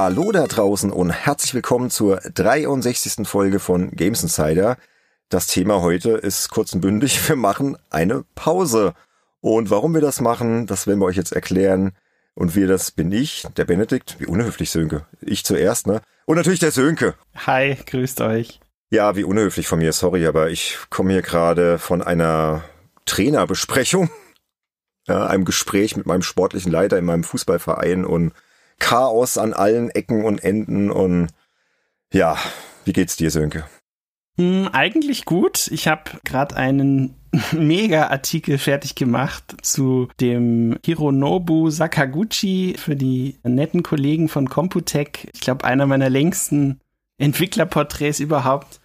[0.00, 3.26] Hallo da draußen und herzlich willkommen zur 63.
[3.26, 4.76] Folge von Games Insider.
[5.28, 7.28] Das Thema heute ist kurz und bündig.
[7.28, 8.94] Wir machen eine Pause.
[9.40, 11.96] Und warum wir das machen, das werden wir euch jetzt erklären.
[12.34, 14.14] Und wir, das bin ich, der Benedikt.
[14.20, 15.04] Wie unhöflich, Sönke.
[15.20, 16.00] Ich zuerst, ne?
[16.26, 17.16] Und natürlich der Sönke.
[17.34, 18.60] Hi, grüßt euch.
[18.90, 22.62] Ja, wie unhöflich von mir, sorry, aber ich komme hier gerade von einer
[23.04, 24.10] Trainerbesprechung,
[25.08, 28.32] ja, einem Gespräch mit meinem sportlichen Leiter in meinem Fußballverein und
[28.78, 31.28] Chaos an allen Ecken und Enden und
[32.12, 32.36] ja,
[32.84, 33.64] wie geht's dir, Sönke?
[34.38, 35.68] Hm, eigentlich gut.
[35.72, 37.14] Ich habe gerade einen
[37.52, 45.28] Mega-Artikel fertig gemacht zu dem Hironobu Sakaguchi für die netten Kollegen von Computec.
[45.34, 46.80] Ich glaube, einer meiner längsten
[47.18, 48.80] Entwicklerporträts überhaupt,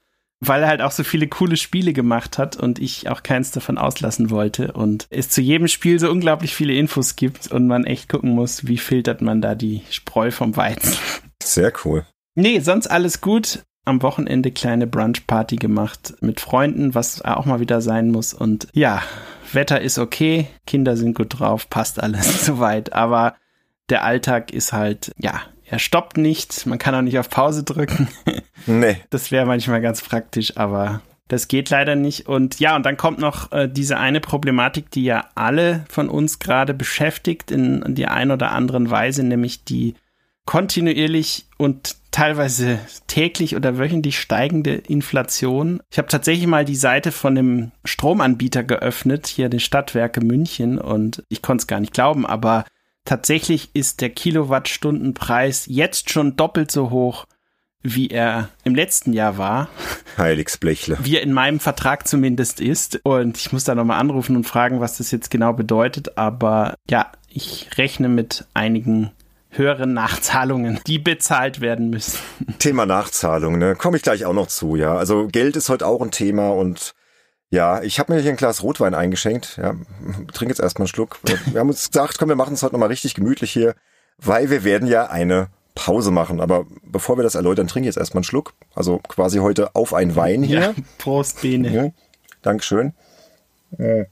[0.47, 3.77] weil er halt auch so viele coole Spiele gemacht hat und ich auch keins davon
[3.77, 8.09] auslassen wollte und es zu jedem Spiel so unglaublich viele Infos gibt und man echt
[8.09, 10.97] gucken muss, wie filtert man da die Spreu vom Weizen.
[11.41, 12.05] Sehr cool.
[12.35, 13.63] Nee, sonst alles gut.
[13.85, 18.33] Am Wochenende kleine Brunchparty gemacht mit Freunden, was auch mal wieder sein muss.
[18.33, 19.03] Und ja,
[19.52, 22.94] Wetter ist okay, Kinder sind gut drauf, passt alles soweit.
[22.94, 23.35] Aber
[23.89, 25.41] der Alltag ist halt, ja,
[25.73, 28.07] er stoppt nicht, man kann auch nicht auf Pause drücken.
[28.66, 28.95] Nee.
[29.09, 32.29] Das wäre manchmal ganz praktisch, aber das geht leider nicht.
[32.29, 36.39] Und ja, und dann kommt noch äh, diese eine Problematik, die ja alle von uns
[36.39, 39.95] gerade beschäftigt in, in der einen oder anderen Weise, nämlich die
[40.45, 45.81] kontinuierlich und teilweise täglich oder wöchentlich steigende Inflation.
[45.91, 51.21] Ich habe tatsächlich mal die Seite von dem Stromanbieter geöffnet, hier den Stadtwerke München, und
[51.27, 52.63] ich konnte es gar nicht glauben, aber
[53.06, 57.26] tatsächlich ist der Kilowattstundenpreis jetzt schon doppelt so hoch,
[57.82, 59.68] wie er im letzten Jahr war.
[60.18, 60.98] Heiligsblechle.
[61.02, 63.02] Wie er in meinem Vertrag zumindest ist.
[63.04, 66.18] Und ich muss da nochmal anrufen und fragen, was das jetzt genau bedeutet.
[66.18, 69.12] Aber ja, ich rechne mit einigen
[69.50, 72.19] höheren Nachzahlungen, die bezahlt werden müssen.
[72.59, 73.75] Thema Nachzahlung, ne?
[73.75, 74.96] Komme ich gleich auch noch zu, ja.
[74.96, 76.96] Also Geld ist heute auch ein Thema und
[77.53, 79.58] ja, ich habe mir hier ein Glas Rotwein eingeschenkt.
[79.62, 79.75] Ja,
[80.34, 81.19] trink jetzt erstmal einen Schluck.
[81.52, 83.75] Wir haben uns gesagt, komm, wir machen es heute nochmal richtig gemütlich hier,
[84.18, 86.42] weil wir werden ja eine Pause machen.
[86.42, 88.56] Aber bevor wir das erläutern, trinke ich jetzt erstmal einen Schluck.
[88.74, 90.59] Also quasi heute auf ein Wein hier.
[90.59, 91.72] Ja, Prost, Bene.
[91.72, 91.90] Ja,
[92.42, 92.94] Dankeschön.
[93.78, 94.08] Ein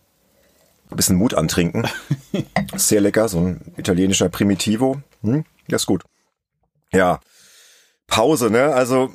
[0.92, 1.88] bisschen Mut antrinken.
[2.76, 5.02] Sehr lecker, so ein italienischer Primitivo.
[5.24, 5.46] Hm?
[5.68, 6.04] Ja, ist gut.
[6.94, 7.20] Ja,
[8.12, 8.74] Pause, ne?
[8.74, 9.10] Also,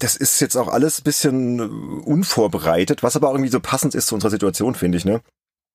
[0.00, 4.14] das ist jetzt auch alles bisschen unvorbereitet, was aber auch irgendwie so passend ist zu
[4.16, 5.22] unserer Situation, finde ich, ne?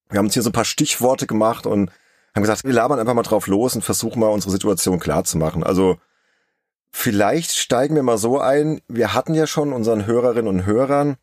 [0.09, 1.89] Wir haben uns hier so ein paar Stichworte gemacht und
[2.35, 5.37] haben gesagt, wir labern einfach mal drauf los und versuchen mal unsere Situation klar zu
[5.37, 5.63] machen.
[5.63, 5.97] Also,
[6.91, 8.81] vielleicht steigen wir mal so ein.
[8.89, 11.15] Wir hatten ja schon unseren Hörerinnen und Hörern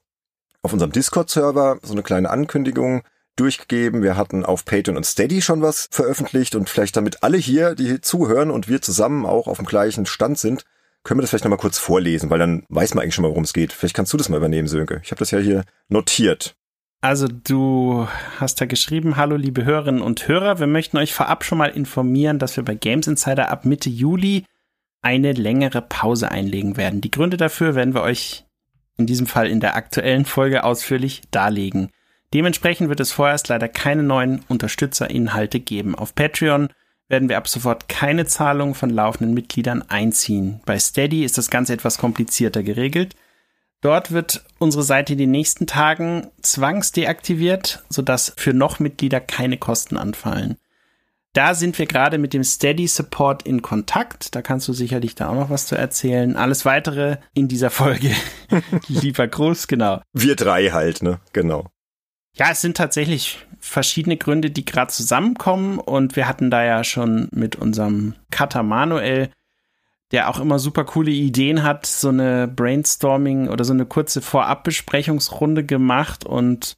[0.62, 3.02] auf unserem Discord-Server so eine kleine Ankündigung
[3.36, 4.02] durchgegeben.
[4.02, 7.88] Wir hatten auf Patreon und Steady schon was veröffentlicht und vielleicht damit alle hier, die
[7.88, 10.64] hier zuhören und wir zusammen auch auf dem gleichen Stand sind,
[11.04, 13.44] können wir das vielleicht nochmal kurz vorlesen, weil dann weiß man eigentlich schon mal, worum
[13.44, 13.72] es geht.
[13.72, 15.00] Vielleicht kannst du das mal übernehmen, Sönke.
[15.04, 16.54] Ich habe das ja hier notiert.
[17.00, 18.06] Also du
[18.38, 22.38] hast da geschrieben, hallo liebe Hörerinnen und Hörer, wir möchten euch vorab schon mal informieren,
[22.38, 24.44] dass wir bei Games Insider ab Mitte Juli
[25.02, 27.00] eine längere Pause einlegen werden.
[27.00, 28.44] Die Gründe dafür werden wir euch
[28.96, 31.90] in diesem Fall in der aktuellen Folge ausführlich darlegen.
[32.34, 35.96] Dementsprechend wird es vorerst leider keine neuen Unterstützerinhalte geben.
[35.96, 36.68] Auf Patreon
[37.12, 40.60] werden wir ab sofort keine Zahlungen von laufenden Mitgliedern einziehen.
[40.64, 43.14] Bei Steady ist das Ganze etwas komplizierter geregelt.
[43.82, 49.96] Dort wird unsere Seite in den nächsten Tagen zwangsdeaktiviert, sodass für noch Mitglieder keine Kosten
[49.96, 50.56] anfallen.
[51.34, 54.34] Da sind wir gerade mit dem Steady Support in Kontakt.
[54.34, 56.36] Da kannst du sicherlich da auch noch was zu erzählen.
[56.36, 58.10] Alles weitere in dieser Folge.
[58.88, 60.00] Lieber Gruß, genau.
[60.12, 61.20] Wir drei halt, ne?
[61.32, 61.66] Genau.
[62.34, 65.78] Ja, es sind tatsächlich verschiedene Gründe, die gerade zusammenkommen.
[65.78, 69.30] Und wir hatten da ja schon mit unserem Cutter Manuel,
[70.10, 75.64] der auch immer super coole Ideen hat, so eine Brainstorming oder so eine kurze Vorabbesprechungsrunde
[75.64, 76.24] gemacht.
[76.24, 76.76] Und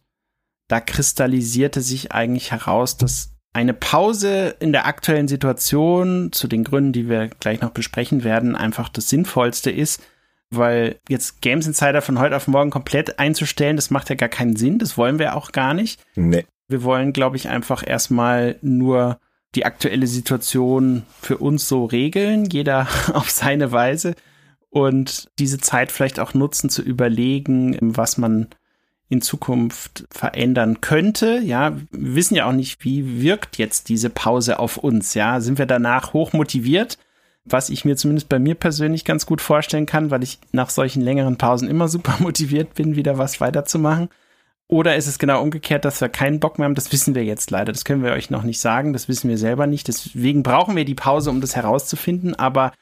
[0.69, 6.93] da kristallisierte sich eigentlich heraus, dass eine Pause in der aktuellen Situation zu den Gründen,
[6.93, 10.03] die wir gleich noch besprechen werden, einfach das Sinnvollste ist
[10.57, 14.57] weil jetzt Games Insider von heute auf morgen komplett einzustellen, das macht ja gar keinen
[14.57, 16.01] Sinn, das wollen wir auch gar nicht.
[16.15, 16.45] Nee.
[16.69, 19.19] Wir wollen, glaube ich, einfach erstmal nur
[19.55, 24.15] die aktuelle Situation für uns so regeln, jeder auf seine Weise
[24.75, 28.49] und diese Zeit vielleicht auch nutzen zu überlegen, was man
[29.09, 31.39] in Zukunft verändern könnte.
[31.39, 35.15] Ja, wir wissen ja auch nicht, wie wirkt jetzt diese Pause auf uns.
[35.15, 36.99] Ja, sind wir danach hoch motiviert?
[37.45, 41.03] Was ich mir zumindest bei mir persönlich ganz gut vorstellen kann, weil ich nach solchen
[41.03, 44.09] längeren Pausen immer super motiviert bin, wieder was weiterzumachen.
[44.67, 46.75] Oder ist es genau umgekehrt, dass wir keinen Bock mehr haben?
[46.75, 47.73] Das wissen wir jetzt leider.
[47.73, 48.95] Das können wir euch noch nicht sagen.
[48.95, 49.89] Das wissen wir selber nicht.
[49.89, 52.35] Deswegen brauchen wir die Pause, um das herauszufinden.
[52.35, 52.73] Aber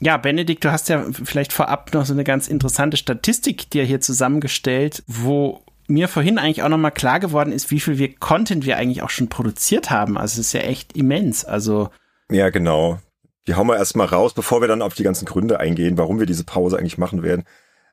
[0.00, 4.00] Ja, Benedikt, du hast ja vielleicht vorab noch so eine ganz interessante Statistik dir hier
[4.00, 8.76] zusammengestellt, wo mir vorhin eigentlich auch nochmal klar geworden ist, wie viel wir Content wir
[8.76, 10.18] eigentlich auch schon produziert haben.
[10.18, 11.44] Also es ist ja echt immens.
[11.44, 11.90] Also.
[12.28, 12.98] Ja, genau.
[13.46, 16.26] Die hauen wir erstmal raus, bevor wir dann auf die ganzen Gründe eingehen, warum wir
[16.26, 17.44] diese Pause eigentlich machen werden.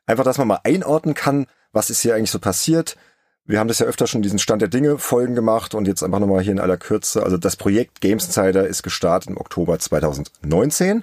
[0.06, 2.96] Einfach, dass man mal einordnen kann, was ist hier eigentlich so passiert.
[3.44, 6.20] Wir haben das ja öfter schon diesen Stand der Dinge Folgen gemacht und jetzt einfach
[6.20, 7.22] nochmal hier in aller Kürze.
[7.22, 11.02] Also das Projekt Games Insider ist gestartet im Oktober 2019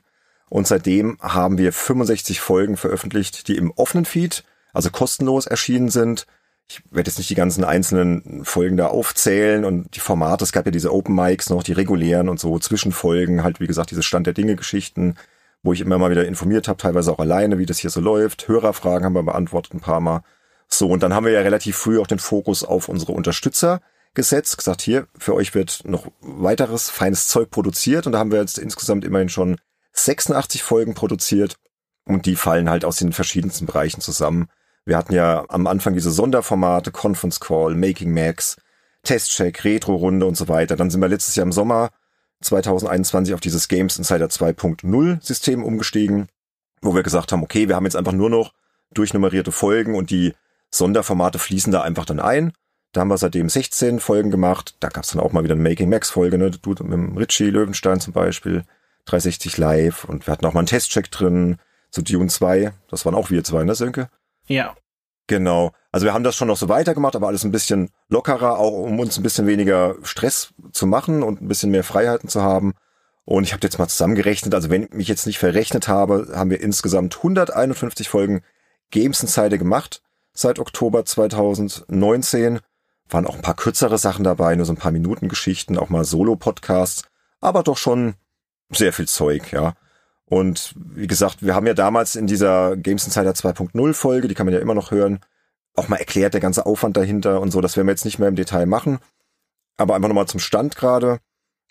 [0.50, 4.44] und seitdem haben wir 65 Folgen veröffentlicht, die im offenen Feed,
[4.74, 6.26] also kostenlos erschienen sind.
[6.70, 10.66] Ich werde jetzt nicht die ganzen einzelnen Folgen da aufzählen und die Formate, es gab
[10.66, 14.28] ja diese Open Mics noch, die regulären und so Zwischenfolgen, halt wie gesagt diese Stand
[14.28, 15.16] der Dinge Geschichten,
[15.64, 18.48] wo ich immer mal wieder informiert habe, teilweise auch alleine, wie das hier so läuft.
[18.48, 20.22] Hörerfragen haben wir beantwortet ein paar Mal.
[20.68, 23.82] So, und dann haben wir ja relativ früh auch den Fokus auf unsere Unterstützer
[24.14, 28.40] gesetzt, gesagt, hier, für euch wird noch weiteres feines Zeug produziert und da haben wir
[28.40, 29.58] jetzt insgesamt immerhin schon
[29.94, 31.56] 86 Folgen produziert
[32.06, 34.48] und die fallen halt aus den verschiedensten Bereichen zusammen.
[34.86, 38.58] Wir hatten ja am Anfang diese Sonderformate, Conference Call, Making Max,
[39.04, 40.76] Testcheck, Retro-Runde und so weiter.
[40.76, 41.90] Dann sind wir letztes Jahr im Sommer
[42.42, 46.28] 2021 auf dieses Games Insider 2.0 System umgestiegen,
[46.82, 48.54] wo wir gesagt haben, okay, wir haben jetzt einfach nur noch
[48.94, 50.34] durchnummerierte Folgen und die
[50.72, 52.54] Sonderformate fließen da einfach dann ein.
[52.92, 54.76] Da haben wir seitdem 16 Folgen gemacht.
[54.80, 56.50] Da gab es dann auch mal wieder eine Making Max Folge, ne?
[56.50, 58.64] Du mit dem Richie Löwenstein zum Beispiel.
[59.06, 61.58] 360 Live und wir hatten auch mal einen Testcheck drin
[61.92, 62.74] zu Dune 2.
[62.90, 64.10] Das waren auch wir zwei, ne, Sönke?
[64.50, 64.76] Ja.
[65.28, 65.72] Genau.
[65.92, 69.00] Also wir haben das schon noch so weitergemacht, aber alles ein bisschen lockerer, auch um
[69.00, 72.74] uns ein bisschen weniger Stress zu machen und ein bisschen mehr Freiheiten zu haben.
[73.26, 76.50] Und ich habe jetzt mal zusammengerechnet, also wenn ich mich jetzt nicht verrechnet habe, haben
[76.50, 78.42] wir insgesamt 151 Folgen
[78.90, 80.02] Games Insider gemacht
[80.34, 82.60] seit Oktober 2019.
[83.08, 86.06] Waren auch ein paar kürzere Sachen dabei, nur so ein paar Minuten Geschichten, auch mal
[86.06, 87.04] Solo-Podcasts,
[87.40, 88.16] aber doch schon
[88.72, 89.74] sehr viel Zeug, ja.
[90.30, 94.46] Und wie gesagt, wir haben ja damals in dieser Games Insider 2.0 Folge, die kann
[94.46, 95.20] man ja immer noch hören,
[95.76, 97.62] auch mal erklärt, der ganze Aufwand dahinter und so.
[97.62, 99.00] Das werden wir jetzt nicht mehr im Detail machen.
[99.78, 101.20] Aber einfach nochmal zum Stand gerade,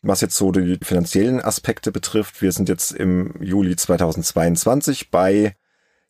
[0.03, 2.43] was jetzt so die finanziellen Aspekte betrifft.
[2.43, 5.55] Wir sind jetzt im Juli 2022 bei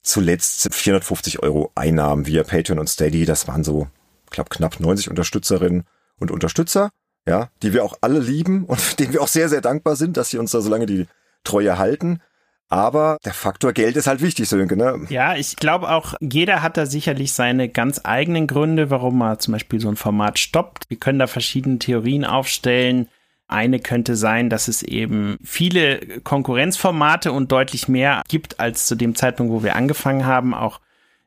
[0.03, 3.25] zuletzt 450 Euro Einnahmen via Patreon und Steady.
[3.25, 3.89] Das waren so,
[4.25, 5.85] ich glaube, knapp 90 Unterstützerinnen
[6.19, 6.91] und Unterstützer
[7.29, 10.31] ja, die wir auch alle lieben und denen wir auch sehr, sehr dankbar sind, dass
[10.31, 11.07] sie uns da so lange die
[11.45, 12.21] Treue halten.
[12.69, 15.07] Aber der Faktor Geld ist halt wichtig, Sönke, ne?
[15.09, 19.53] Ja, ich glaube auch, jeder hat da sicherlich seine ganz eigenen Gründe, warum man zum
[19.53, 20.91] Beispiel so ein Format stoppt.
[20.91, 23.09] Wir können da verschiedene Theorien aufstellen.
[23.47, 29.15] Eine könnte sein, dass es eben viele Konkurrenzformate und deutlich mehr gibt als zu dem
[29.15, 30.81] Zeitpunkt, wo wir angefangen haben, auch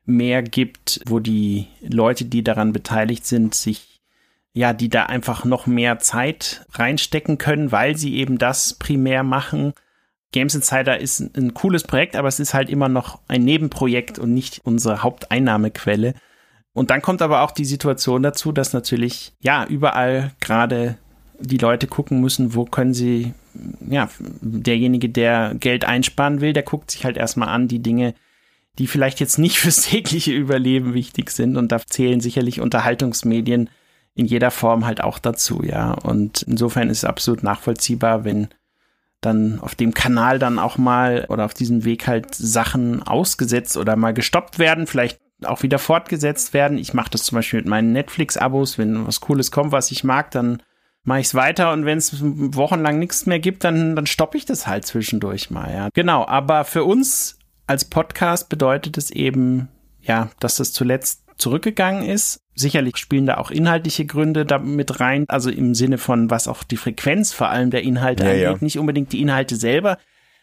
[0.06, 3.92] mehr gibt, wo die Leute, die daran beteiligt sind, sich
[4.54, 9.74] ja, die da einfach noch mehr Zeit reinstecken können, weil sie eben das primär machen.
[10.32, 14.34] Games Insider ist ein, cooles Projekt, aber es ist halt immer noch ein Nebenprojekt und
[14.34, 16.14] nicht unsere Haupteinnahmequelle.
[16.74, 20.98] Und dann kommt aber auch die Situation dazu, dass natürlich, ja, überall gerade
[21.40, 23.34] die Leute gucken müssen, wo können sie,
[23.90, 24.10] ja,
[24.42, 28.14] derjenige, der Geld einsparen will, der guckt sich halt erstmal an die Dinge,
[28.80, 31.58] die vielleicht jetzt nicht fürs tägliche Überleben wichtig sind.
[31.58, 33.70] Und da zählen sicherlich Unterhaltungsmedien
[34.14, 35.92] in jeder Form halt auch dazu, ja.
[35.92, 38.48] Und insofern ist es absolut nachvollziehbar, wenn
[39.22, 43.96] dann auf dem Kanal dann auch mal oder auf diesem Weg halt Sachen ausgesetzt oder
[43.96, 46.78] mal gestoppt werden, vielleicht auch wieder fortgesetzt werden.
[46.78, 50.32] Ich mache das zum Beispiel mit meinen Netflix-Abos, wenn was Cooles kommt, was ich mag,
[50.32, 50.62] dann
[51.04, 54.46] mache ich es weiter und wenn es wochenlang nichts mehr gibt, dann, dann stoppe ich
[54.46, 55.90] das halt zwischendurch mal, ja.
[55.94, 59.70] Genau, aber für uns als Podcast bedeutet es eben,
[60.02, 62.42] ja, dass das zuletzt zurückgegangen ist.
[62.54, 66.64] Sicherlich spielen da auch inhaltliche Gründe da mit rein, also im Sinne von, was auch
[66.64, 68.58] die Frequenz vor allem der Inhalte ja, angeht, ja.
[68.60, 69.98] nicht unbedingt die Inhalte selber.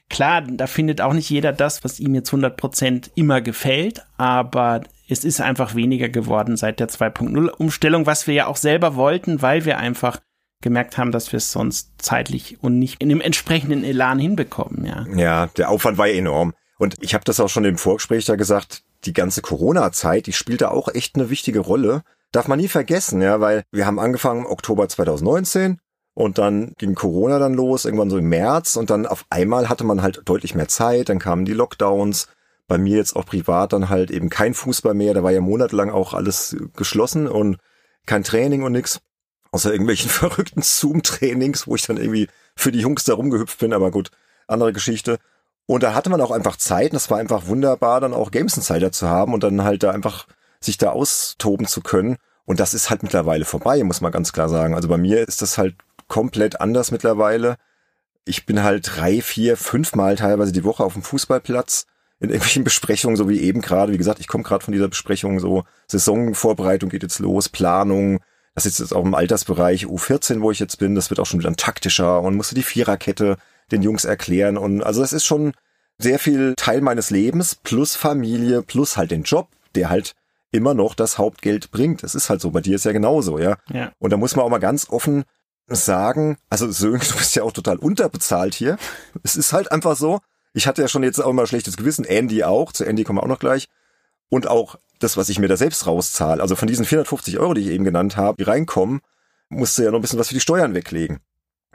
[0.09, 5.25] Klar, da findet auch nicht jeder das, was ihm jetzt 100% immer gefällt, aber es
[5.25, 9.67] ist einfach weniger geworden seit der 2.0 Umstellung, was wir ja auch selber wollten, weil
[9.67, 10.21] wir einfach
[10.61, 15.07] gemerkt haben, dass wir es sonst zeitlich und nicht in dem entsprechenden Elan hinbekommen, ja.
[15.15, 16.55] Ja, der Aufwand war enorm.
[16.79, 20.61] Und ich habe das auch schon im Vorgespräch da gesagt, die ganze Corona-Zeit, die spielt
[20.61, 22.03] da auch echt eine wichtige Rolle.
[22.33, 25.79] Darf man nie vergessen, ja, weil wir haben angefangen im Oktober 2019
[26.15, 29.85] und dann ging Corona dann los, irgendwann so im März und dann auf einmal hatte
[29.85, 32.29] man halt deutlich mehr Zeit, dann kamen die Lockdowns.
[32.67, 35.91] Bei mir jetzt auch privat dann halt eben kein Fußball mehr, da war ja monatelang
[35.91, 37.59] auch alles geschlossen und
[38.05, 39.01] kein Training und nix.
[39.53, 43.91] Außer irgendwelchen verrückten Zoom-Trainings, wo ich dann irgendwie für die Jungs da rumgehüpft bin, aber
[43.91, 44.11] gut,
[44.49, 45.19] andere Geschichte.
[45.69, 46.93] Und da hatte man auch einfach Zeit.
[46.93, 49.91] Und es war einfach wunderbar, dann auch Games Insider zu haben und dann halt da
[49.91, 50.27] einfach
[50.61, 52.17] sich da austoben zu können.
[52.47, 54.75] Und das ist halt mittlerweile vorbei, muss man ganz klar sagen.
[54.75, 55.75] Also bei mir ist das halt
[56.09, 57.57] komplett anders mittlerweile.
[58.25, 61.85] Ich bin halt drei, vier, fünf Mal teilweise die Woche auf dem Fußballplatz
[62.19, 63.93] in irgendwelchen Besprechungen, so wie eben gerade.
[63.93, 68.21] Wie gesagt, ich komme gerade von dieser Besprechung, so Saisonvorbereitung geht jetzt los, Planung.
[68.55, 70.95] Das ist jetzt auch im Altersbereich U14, wo ich jetzt bin.
[70.95, 73.37] Das wird auch schon wieder taktischer und musste die Viererkette
[73.71, 74.57] den Jungs erklären.
[74.57, 75.53] Und also es ist schon
[75.99, 80.15] sehr viel Teil meines Lebens plus Familie plus halt den Job, der halt
[80.51, 82.03] immer noch das Hauptgeld bringt.
[82.05, 83.57] Es ist halt so, bei dir ist ja genauso, ja.
[83.71, 83.93] ja.
[83.99, 85.25] Und da muss man auch mal ganz offen
[85.67, 88.79] sagen, also Sören, du bist ja auch total unterbezahlt hier.
[89.23, 90.21] Es ist halt einfach so.
[90.55, 93.23] Ich hatte ja schon jetzt auch mal schlechtes Gewissen, Andy auch, zu Andy kommen wir
[93.23, 93.69] auch noch gleich.
[94.31, 96.43] Und auch das, was ich mir da selbst rauszahle.
[96.43, 99.01] Also von diesen 450 Euro, die ich eben genannt habe, die reinkommen,
[99.49, 101.21] musst du ja noch ein bisschen was für die Steuern weglegen.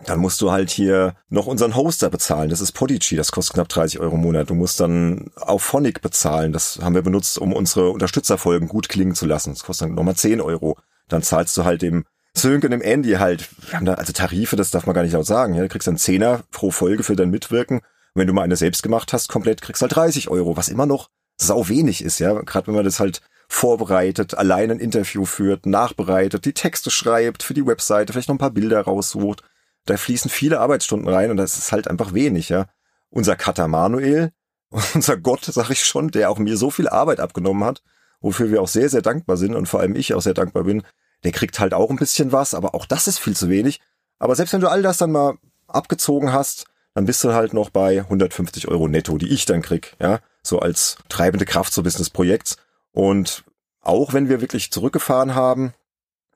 [0.05, 2.49] Dann musst du halt hier noch unseren Hoster bezahlen.
[2.49, 4.49] Das ist Podigy, das kostet knapp 30 Euro im Monat.
[4.49, 6.51] Du musst dann auch Phonic bezahlen.
[6.51, 9.51] Das haben wir benutzt, um unsere Unterstützerfolgen gut klingen zu lassen.
[9.53, 10.77] Das kostet dann nochmal 10 Euro.
[11.07, 13.47] Dann zahlst du halt dem Sönke und dem Andy halt.
[13.67, 15.53] Wir haben da also Tarife, das darf man gar nicht laut sagen.
[15.53, 17.77] Ja, du kriegst dann Zehner pro Folge für dein Mitwirken.
[17.77, 20.85] Und wenn du mal eine selbst gemacht hast, komplett, kriegst halt 30 Euro, was immer
[20.85, 22.33] noch sau wenig ist, ja.
[22.41, 27.53] Gerade wenn man das halt vorbereitet, allein ein Interview führt, nachbereitet, die Texte schreibt für
[27.53, 29.43] die Webseite, vielleicht noch ein paar Bilder raussucht.
[29.85, 32.67] Da fließen viele Arbeitsstunden rein und das ist halt einfach wenig, ja.
[33.09, 34.31] Unser Cutter Manuel,
[34.93, 37.83] unser Gott, sag ich schon, der auch mir so viel Arbeit abgenommen hat,
[38.21, 40.83] wofür wir auch sehr, sehr dankbar sind und vor allem ich auch sehr dankbar bin,
[41.23, 43.81] der kriegt halt auch ein bisschen was, aber auch das ist viel zu wenig.
[44.19, 45.37] Aber selbst wenn du all das dann mal
[45.67, 49.95] abgezogen hast, dann bist du halt noch bei 150 Euro netto, die ich dann krieg,
[49.99, 52.57] ja, so als treibende Kraft so des Projekts.
[52.91, 53.43] Und
[53.81, 55.73] auch wenn wir wirklich zurückgefahren haben,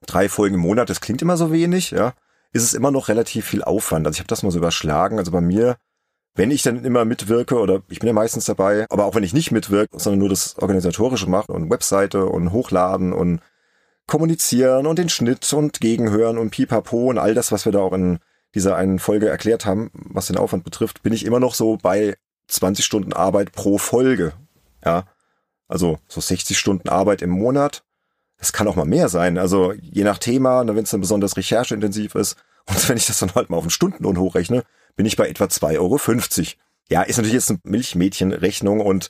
[0.06, 2.13] drei Folgen im Monat, das klingt immer so wenig, ja,
[2.54, 4.06] ist es immer noch relativ viel Aufwand.
[4.06, 5.20] Also ich habe das mal so überschlagen.
[5.20, 5.77] Also bei mir,
[6.36, 9.34] wenn ich dann immer mitwirke, oder ich bin ja meistens dabei, aber auch wenn ich
[9.34, 13.42] nicht mitwirke, sondern nur das Organisatorische mache und Webseite und Hochladen und
[14.08, 17.94] kommunizieren und den Schnitt und Gegenhören und Pipapo und all das, was wir da auch
[17.94, 18.20] in
[18.56, 22.16] dieser einen Folge erklärt haben, was den Aufwand betrifft, bin ich immer noch so bei
[22.48, 24.34] 20 Stunden Arbeit pro Folge.
[24.84, 25.06] Ja.
[25.68, 27.84] Also so 60 Stunden Arbeit im Monat.
[28.38, 29.38] Das kann auch mal mehr sein.
[29.38, 33.34] Also je nach Thema, wenn es dann besonders rechercheintensiv ist und wenn ich das dann
[33.36, 34.63] halt mal auf den Stundenlohn hochrechne,
[34.96, 36.00] bin ich bei etwa 2,50 Euro.
[36.89, 39.10] Ja, ist natürlich jetzt eine Milchmädchenrechnung und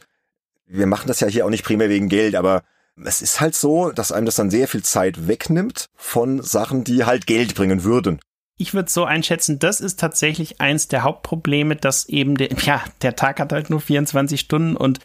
[0.66, 2.64] wir machen das ja hier auch nicht primär wegen Geld, aber
[3.04, 7.06] es ist halt so, dass einem das dann sehr viel Zeit wegnimmt von Sachen, die
[7.06, 8.20] halt Geld bringen würden.
[8.58, 13.16] Ich würde so einschätzen, das ist tatsächlich eins der Hauptprobleme, dass eben der, ja, der
[13.16, 15.00] Tag hat halt nur 24 Stunden und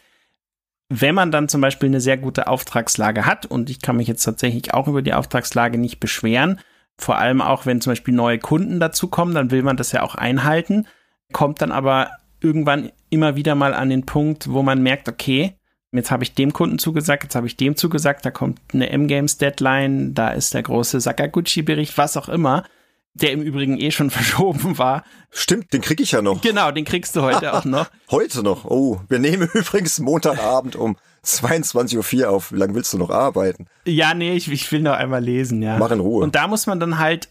[1.01, 4.23] wenn man dann zum Beispiel eine sehr gute Auftragslage hat, und ich kann mich jetzt
[4.23, 6.59] tatsächlich auch über die Auftragslage nicht beschweren,
[6.97, 10.15] vor allem auch wenn zum Beispiel neue Kunden dazukommen, dann will man das ja auch
[10.15, 10.85] einhalten,
[11.31, 15.53] kommt dann aber irgendwann immer wieder mal an den Punkt, wo man merkt, okay,
[15.91, 20.13] jetzt habe ich dem Kunden zugesagt, jetzt habe ich dem zugesagt, da kommt eine M-Games-Deadline,
[20.13, 22.65] da ist der große Sakaguchi-Bericht, was auch immer
[23.13, 25.03] der im Übrigen eh schon verschoben war.
[25.29, 26.41] Stimmt, den krieg ich ja noch.
[26.41, 27.89] Genau, den kriegst du heute auch noch.
[28.11, 28.65] Heute noch.
[28.65, 32.51] Oh, wir nehmen übrigens Montagabend um 22.04 Uhr auf.
[32.51, 33.67] Wie lange willst du noch arbeiten?
[33.85, 35.77] Ja, nee, ich, ich will noch einmal lesen, ja.
[35.77, 36.23] Mach in Ruhe.
[36.23, 37.29] Und da muss man dann halt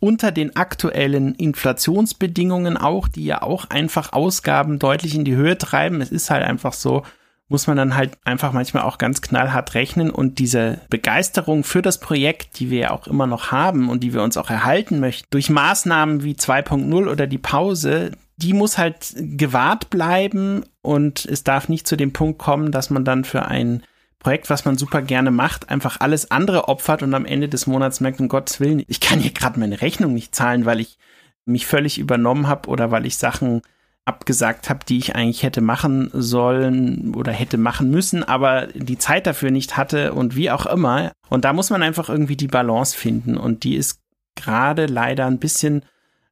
[0.00, 6.00] unter den aktuellen Inflationsbedingungen auch, die ja auch einfach Ausgaben deutlich in die Höhe treiben.
[6.00, 7.04] Es ist halt einfach so,
[7.48, 12.00] muss man dann halt einfach manchmal auch ganz knallhart rechnen und diese Begeisterung für das
[12.00, 15.26] Projekt, die wir ja auch immer noch haben und die wir uns auch erhalten möchten,
[15.30, 21.68] durch Maßnahmen wie 2.0 oder die Pause, die muss halt gewahrt bleiben und es darf
[21.68, 23.82] nicht zu dem Punkt kommen, dass man dann für ein
[24.18, 28.00] Projekt, was man super gerne macht, einfach alles andere opfert und am Ende des Monats
[28.00, 30.98] merkt, um Gottes Willen, ich kann hier gerade meine Rechnung nicht zahlen, weil ich
[31.44, 33.60] mich völlig übernommen habe oder weil ich Sachen
[34.06, 39.26] abgesagt habe, die ich eigentlich hätte machen sollen oder hätte machen müssen, aber die Zeit
[39.26, 41.12] dafür nicht hatte und wie auch immer.
[41.30, 44.00] Und da muss man einfach irgendwie die Balance finden und die ist
[44.34, 45.84] gerade leider ein bisschen,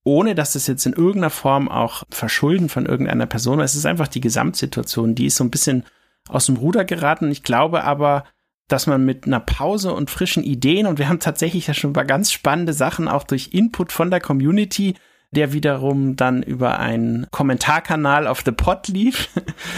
[0.04, 4.08] ohne dass es jetzt in irgendeiner Form auch Verschulden von irgendeiner Person es ist einfach
[4.08, 5.84] die Gesamtsituation, die ist so ein bisschen
[6.28, 7.30] aus dem Ruder geraten.
[7.30, 8.24] Ich glaube aber,
[8.68, 12.04] dass man mit einer Pause und frischen Ideen und wir haben tatsächlich ja schon paar
[12.04, 14.94] ganz spannende Sachen auch durch Input von der Community
[15.32, 19.28] der wiederum dann über einen Kommentarkanal auf The Pod lief.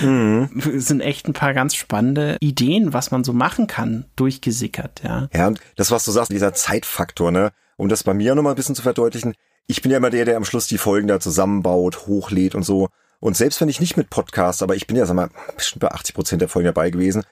[0.03, 0.51] Mhm.
[0.75, 5.29] sind echt ein paar ganz spannende Ideen, was man so machen kann, durchgesickert, ja.
[5.33, 8.57] Ja, und das, was du sagst, dieser Zeitfaktor, ne, um das bei mir nochmal ein
[8.57, 9.35] bisschen zu verdeutlichen,
[9.67, 12.89] ich bin ja immer der, der am Schluss die Folgen da zusammenbaut, hochlädt und so.
[13.21, 15.91] Und selbst wenn ich nicht mit Podcast, aber ich bin ja, sag mal, bestimmt bei
[15.91, 17.23] 80 Prozent der Folgen dabei gewesen,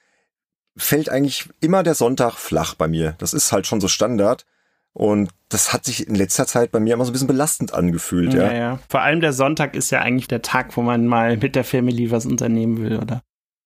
[0.76, 3.14] fällt eigentlich immer der Sonntag flach bei mir.
[3.18, 4.46] Das ist halt schon so Standard.
[4.94, 8.34] Und das hat sich in letzter Zeit bei mir immer so ein bisschen belastend angefühlt,
[8.34, 8.44] ja.
[8.44, 8.52] ja.
[8.52, 8.78] ja.
[8.88, 12.10] Vor allem der Sonntag ist ja eigentlich der Tag, wo man mal mit der Family
[12.10, 13.22] was unternehmen will, oder?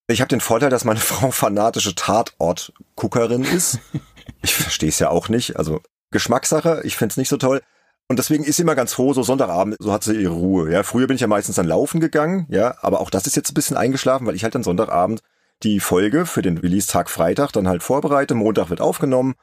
[0.09, 3.80] Ich habe den Vorteil, dass meine Frau fanatische Tatort-Guckerin ist.
[4.42, 5.56] ich verstehe es ja auch nicht.
[5.56, 5.80] Also
[6.11, 7.61] Geschmackssache, ich find's nicht so toll.
[8.09, 10.71] Und deswegen ist sie immer ganz froh, so Sonntagabend, so hat sie ihre Ruhe.
[10.71, 13.50] Ja, früher bin ich ja meistens dann laufen gegangen, ja, aber auch das ist jetzt
[13.50, 15.23] ein bisschen eingeschlafen, weil ich halt dann Sonntagabend
[15.64, 19.35] die Folge für den Release-Tag Freitag dann halt vorbereite, Montag wird aufgenommen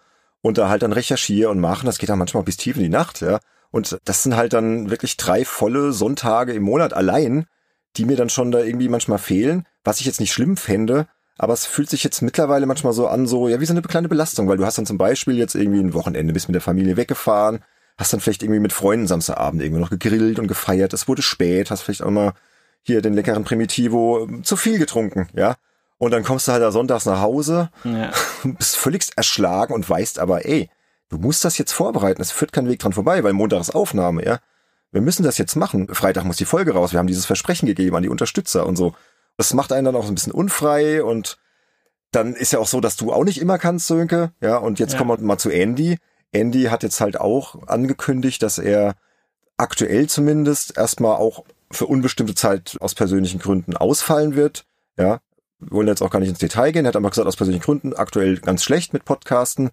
[0.43, 1.87] und da halt dann recherchiere und machen.
[1.87, 3.39] Das geht dann manchmal bis tief in die Nacht, ja.
[3.71, 7.47] Und das sind halt dann wirklich drei volle Sonntage im Monat allein,
[7.95, 11.07] die mir dann schon da irgendwie manchmal fehlen, was ich jetzt nicht schlimm fände,
[11.37, 14.09] aber es fühlt sich jetzt mittlerweile manchmal so an, so, ja, wie so eine kleine
[14.09, 16.97] Belastung, weil du hast dann zum Beispiel jetzt irgendwie ein Wochenende, bist mit der Familie
[16.97, 17.63] weggefahren,
[17.97, 21.71] hast dann vielleicht irgendwie mit Freunden Samstagabend irgendwie noch gegrillt und gefeiert, es wurde spät,
[21.71, 22.33] hast vielleicht auch mal
[22.83, 25.55] hier den leckeren Primitivo ähm, zu viel getrunken, ja.
[26.03, 28.11] Und dann kommst du halt da sonntags nach Hause, ja.
[28.43, 30.69] bist völligst erschlagen und weißt aber, ey,
[31.07, 34.25] du musst das jetzt vorbereiten, es führt kein Weg dran vorbei, weil Montag ist Aufnahme,
[34.25, 34.39] ja.
[34.91, 35.87] Wir müssen das jetzt machen.
[35.93, 36.91] Freitag muss die Folge raus.
[36.91, 38.93] Wir haben dieses Versprechen gegeben an die Unterstützer und so.
[39.37, 41.37] Das macht einen dann auch ein bisschen unfrei und
[42.11, 44.33] dann ist ja auch so, dass du auch nicht immer kannst, Sönke.
[44.41, 44.97] Ja, und jetzt ja.
[44.97, 45.99] kommen wir mal zu Andy.
[46.33, 48.95] Andy hat jetzt halt auch angekündigt, dass er
[49.55, 54.65] aktuell zumindest erstmal auch für unbestimmte Zeit aus persönlichen Gründen ausfallen wird.
[54.97, 55.21] Ja,
[55.69, 56.87] wollen jetzt auch gar nicht ins Detail gehen.
[56.87, 59.71] Hat einfach gesagt, aus persönlichen Gründen aktuell ganz schlecht mit Podcasten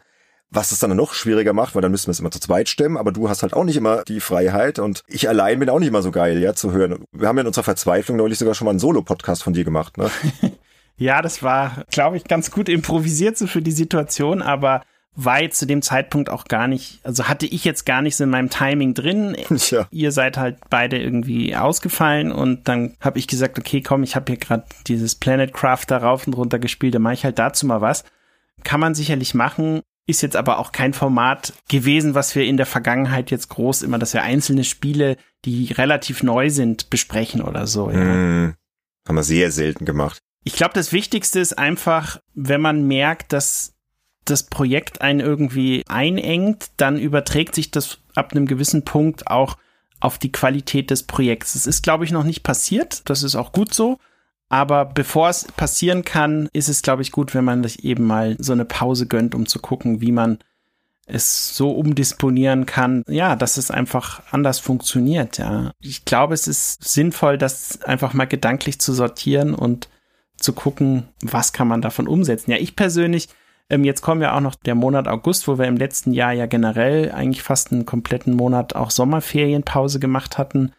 [0.50, 2.96] was es dann noch schwieriger macht, weil dann müssen wir es immer zu zweit stemmen,
[2.96, 5.88] aber du hast halt auch nicht immer die Freiheit und ich allein bin auch nicht
[5.88, 7.04] immer so geil, ja, zu hören.
[7.12, 9.96] Wir haben ja in unserer Verzweiflung neulich sogar schon mal einen Solo-Podcast von dir gemacht,
[9.96, 10.10] ne?
[10.96, 14.82] ja, das war, glaube ich, ganz gut improvisiert so für die Situation, aber
[15.16, 18.24] war jetzt zu dem Zeitpunkt auch gar nicht, also hatte ich jetzt gar nicht so
[18.24, 19.36] in meinem Timing drin.
[19.70, 19.86] Ja.
[19.90, 24.32] Ihr seid halt beide irgendwie ausgefallen und dann habe ich gesagt, okay, komm, ich habe
[24.32, 27.66] hier gerade dieses Planet Craft da rauf und runter gespielt, dann mache ich halt dazu
[27.66, 28.04] mal was.
[28.64, 29.82] Kann man sicherlich machen.
[30.06, 33.98] Ist jetzt aber auch kein Format gewesen, was wir in der Vergangenheit jetzt groß immer,
[33.98, 37.90] dass wir einzelne Spiele, die relativ neu sind, besprechen oder so.
[37.90, 37.98] Ja.
[37.98, 38.54] Mm,
[39.06, 40.18] haben wir sehr selten gemacht.
[40.42, 43.74] Ich glaube, das Wichtigste ist einfach, wenn man merkt, dass
[44.30, 49.56] das Projekt einen irgendwie einengt, dann überträgt sich das ab einem gewissen Punkt auch
[50.00, 51.54] auf die Qualität des Projekts.
[51.54, 53.08] Es ist, glaube ich, noch nicht passiert.
[53.08, 53.98] Das ist auch gut so.
[54.48, 58.36] Aber bevor es passieren kann, ist es, glaube ich, gut, wenn man sich eben mal
[58.40, 60.38] so eine Pause gönnt, um zu gucken, wie man
[61.06, 65.72] es so umdisponieren kann, ja, dass es einfach anders funktioniert, ja.
[65.80, 69.88] Ich glaube, es ist sinnvoll, das einfach mal gedanklich zu sortieren und
[70.36, 72.50] zu gucken, was kann man davon umsetzen.
[72.50, 73.28] Ja, ich persönlich,
[73.70, 76.46] ähm, jetzt kommen ja auch noch der Monat August, wo wir im letzten Jahr ja
[76.46, 80.72] generell eigentlich fast einen kompletten Monat auch Sommerferienpause gemacht hatten.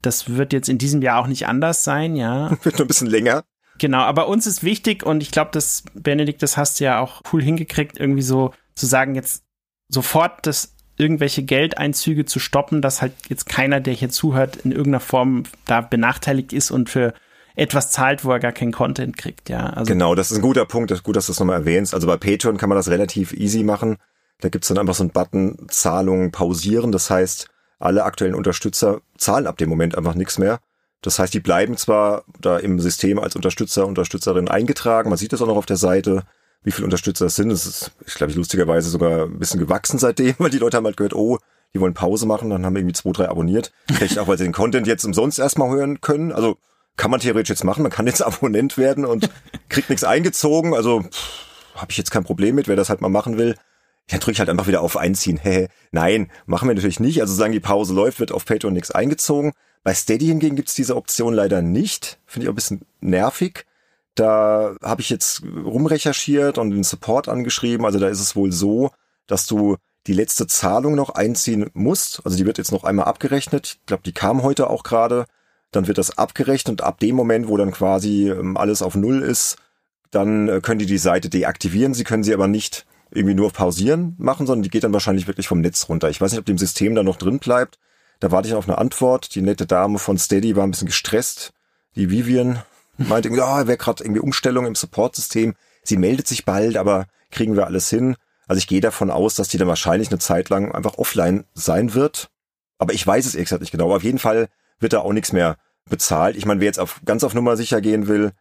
[0.00, 2.50] Das wird jetzt in diesem Jahr auch nicht anders sein, ja.
[2.62, 3.44] Wird nur ein bisschen länger.
[3.78, 7.22] Genau, aber uns ist wichtig und ich glaube, dass Benedikt, das hast du ja auch
[7.32, 9.44] cool hingekriegt, irgendwie so zu sagen, jetzt
[9.88, 15.00] sofort das irgendwelche Geldeinzüge zu stoppen, dass halt jetzt keiner, der hier zuhört, in irgendeiner
[15.00, 17.14] Form da benachteiligt ist und für
[17.54, 19.66] etwas zahlt, wo er gar keinen Content kriegt, ja.
[19.66, 21.94] Also genau, das ist ein guter Punkt, das ist gut, dass du das nochmal erwähnst.
[21.94, 23.96] Also bei Patreon kann man das relativ easy machen.
[24.40, 26.92] Da gibt's dann einfach so einen Button Zahlungen pausieren.
[26.92, 30.60] Das heißt, alle aktuellen Unterstützer zahlen ab dem Moment einfach nichts mehr.
[31.02, 35.10] Das heißt, die bleiben zwar da im System als Unterstützer, Unterstützerin eingetragen.
[35.10, 36.22] Man sieht das auch noch auf der Seite,
[36.62, 37.50] wie viele Unterstützer es sind.
[37.50, 40.96] Es ist, ich glaube, lustigerweise sogar ein bisschen gewachsen seitdem, weil die Leute haben halt
[40.96, 41.38] gehört, oh,
[41.74, 43.72] die wollen Pause machen, dann haben irgendwie zwei, drei abonniert.
[43.88, 46.30] Vielleicht auch, weil sie den Content jetzt umsonst erstmal hören können.
[46.30, 46.58] Also
[46.96, 47.82] kann man theoretisch jetzt machen.
[47.82, 49.30] Man kann jetzt Abonnent werden und
[49.68, 50.74] kriegt nichts eingezogen.
[50.74, 51.04] Also
[51.74, 53.56] habe ich jetzt kein Problem mit, wer das halt mal machen will
[54.10, 55.40] ja, drücke ich halt einfach wieder auf Einziehen.
[55.90, 57.20] Nein, machen wir natürlich nicht.
[57.20, 59.52] Also solange die Pause läuft, wird auf Patreon nichts eingezogen.
[59.84, 62.18] Bei Steady hingegen gibt's diese Option leider nicht.
[62.26, 63.64] Finde ich auch ein bisschen nervig.
[64.14, 67.86] Da habe ich jetzt rumrecherchiert und den Support angeschrieben.
[67.86, 68.90] Also da ist es wohl so,
[69.26, 69.76] dass du
[70.06, 72.20] die letzte Zahlung noch einziehen musst.
[72.24, 73.78] Also die wird jetzt noch einmal abgerechnet.
[73.80, 75.24] Ich glaube, die kam heute auch gerade.
[75.72, 79.22] Dann wird das abgerechnet und ab dem Moment, wo dann quasi ähm, alles auf Null
[79.22, 79.56] ist,
[80.10, 81.94] dann äh, können die die Seite deaktivieren.
[81.94, 85.26] Sie können sie aber nicht irgendwie nur auf Pausieren machen, sondern die geht dann wahrscheinlich
[85.26, 86.08] wirklich vom Netz runter.
[86.10, 87.78] Ich weiß nicht, ob die im System da noch drin bleibt.
[88.20, 89.34] Da warte ich auf eine Antwort.
[89.34, 91.52] Die nette Dame von Steady war ein bisschen gestresst.
[91.96, 92.62] Die Vivian
[92.96, 95.54] meinte, ja, wäre gerade irgendwie Umstellung im Support-System.
[95.82, 98.16] Sie meldet sich bald, aber kriegen wir alles hin.
[98.46, 101.94] Also ich gehe davon aus, dass die dann wahrscheinlich eine Zeit lang einfach offline sein
[101.94, 102.30] wird.
[102.78, 103.86] Aber ich weiß es ehrlich gesagt nicht genau.
[103.86, 104.48] Aber auf jeden Fall
[104.82, 105.56] wird da auch nichts mehr
[105.88, 106.36] bezahlt.
[106.36, 108.32] Ich meine, wer jetzt auf ganz auf Nummer sicher gehen will,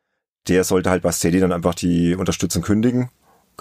[0.48, 3.10] der sollte halt bei Steady dann einfach die Unterstützung kündigen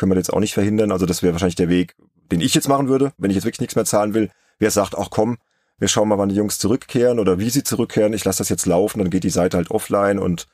[0.01, 0.93] können wir jetzt auch nicht verhindern.
[0.93, 1.95] Also das wäre wahrscheinlich der Weg,
[2.33, 4.31] den ich jetzt machen würde, wenn ich jetzt wirklich nichts mehr zahlen will.
[4.59, 5.39] Wer sagt, ach komm,
[5.79, 8.13] wir schauen mal, wann die Jungs zurückkehren oder wie sie zurückkehren.
[8.13, 10.47] Ich lasse das jetzt laufen, dann geht die Seite halt offline und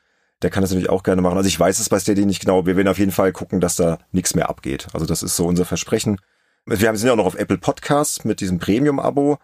[0.42, 1.36] der kann das natürlich auch gerne machen.
[1.36, 2.66] Also ich weiß es bei Steady nicht genau.
[2.66, 4.88] Wir werden auf jeden Fall gucken, dass da nichts mehr abgeht.
[4.92, 6.18] Also das ist so unser Versprechen.
[6.66, 9.38] Wir sind ja auch noch auf Apple Podcasts mit diesem Premium-Abo.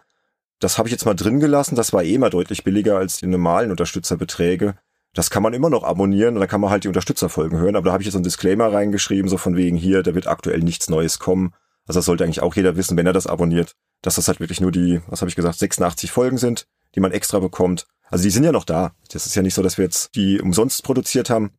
[0.63, 1.75] Das habe ich jetzt mal drin gelassen.
[1.75, 4.75] Das war eh mal deutlich billiger als die normalen Unterstützerbeträge
[5.13, 7.75] das kann man immer noch abonnieren und dann kann man halt die Unterstützerfolgen hören.
[7.75, 10.27] Aber da habe ich jetzt so einen Disclaimer reingeschrieben, so von wegen hier, da wird
[10.27, 11.53] aktuell nichts Neues kommen.
[11.85, 14.59] Also das sollte eigentlich auch jeder wissen, wenn er das abonniert, dass das halt wirklich
[14.59, 17.85] nur die, was habe ich gesagt, 86 Folgen sind, die man extra bekommt.
[18.09, 18.93] Also die sind ja noch da.
[19.11, 21.51] Das ist ja nicht so, dass wir jetzt die umsonst produziert haben.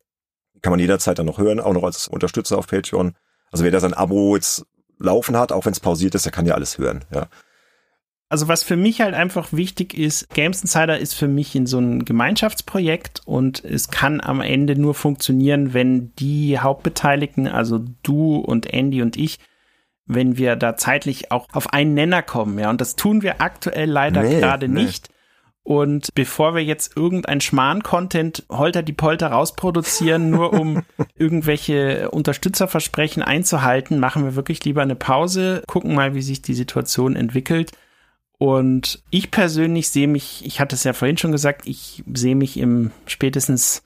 [0.61, 3.15] Kann man jederzeit dann noch hören, auch noch als Unterstützer auf Patreon.
[3.51, 4.65] Also wer da sein Abo jetzt
[4.99, 7.27] laufen hat, auch wenn es pausiert ist, der kann ja alles hören, ja.
[8.27, 11.77] Also was für mich halt einfach wichtig ist, Games Insider ist für mich in so
[11.77, 18.73] ein Gemeinschaftsprojekt und es kann am Ende nur funktionieren, wenn die Hauptbeteiligten, also du und
[18.73, 19.39] Andy und ich,
[20.07, 22.69] wenn wir da zeitlich auch auf einen Nenner kommen, ja.
[22.69, 24.83] Und das tun wir aktuell leider nee, gerade nee.
[24.83, 25.09] nicht.
[25.61, 30.83] Und bevor wir jetzt irgendein Schmarrn-Content holter die Polter rausproduzieren, nur um
[31.15, 37.15] irgendwelche Unterstützerversprechen einzuhalten, machen wir wirklich lieber eine Pause, gucken mal, wie sich die Situation
[37.15, 37.71] entwickelt.
[38.37, 42.57] Und ich persönlich sehe mich, ich hatte es ja vorhin schon gesagt, ich sehe mich
[42.57, 43.83] im spätestens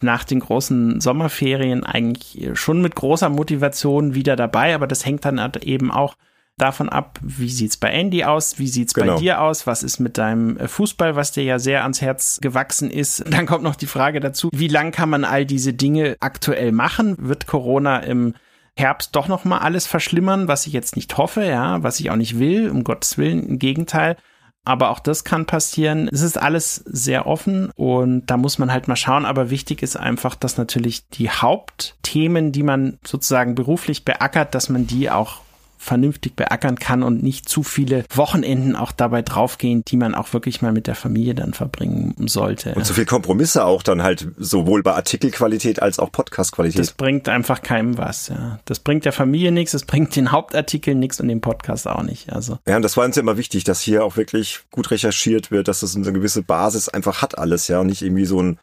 [0.00, 5.40] nach den großen Sommerferien eigentlich schon mit großer Motivation wieder dabei, aber das hängt dann
[5.62, 6.14] eben auch
[6.58, 9.14] davon ab, wie sieht's bei Andy aus, wie sieht's genau.
[9.14, 12.38] bei dir aus, was ist mit deinem äh, Fußball, was dir ja sehr ans Herz
[12.42, 13.24] gewachsen ist.
[13.30, 17.16] Dann kommt noch die Frage dazu, wie lang kann man all diese Dinge aktuell machen?
[17.18, 18.34] Wird Corona im
[18.78, 22.16] Herbst doch noch mal alles verschlimmern, was ich jetzt nicht hoffe, ja, was ich auch
[22.16, 24.16] nicht will, um Gottes Willen, im Gegenteil.
[24.64, 26.08] Aber auch das kann passieren.
[26.12, 29.24] Es ist alles sehr offen und da muss man halt mal schauen.
[29.24, 34.86] Aber wichtig ist einfach, dass natürlich die Hauptthemen, die man sozusagen beruflich beackert, dass man
[34.86, 35.40] die auch
[35.78, 40.60] vernünftig beackern kann und nicht zu viele Wochenenden auch dabei draufgehen, die man auch wirklich
[40.60, 42.74] mal mit der Familie dann verbringen sollte.
[42.74, 46.80] Und zu viel Kompromisse auch dann halt sowohl bei Artikelqualität als auch Podcastqualität.
[46.80, 48.58] Das bringt einfach keinem was, ja.
[48.64, 52.32] Das bringt der Familie nichts, das bringt den Hauptartikeln nichts und dem Podcast auch nicht.
[52.32, 52.58] Also.
[52.66, 55.68] Ja, und das war uns ja immer wichtig, dass hier auch wirklich gut recherchiert wird,
[55.68, 58.58] dass das eine gewisse Basis einfach hat alles, ja, und nicht irgendwie so ein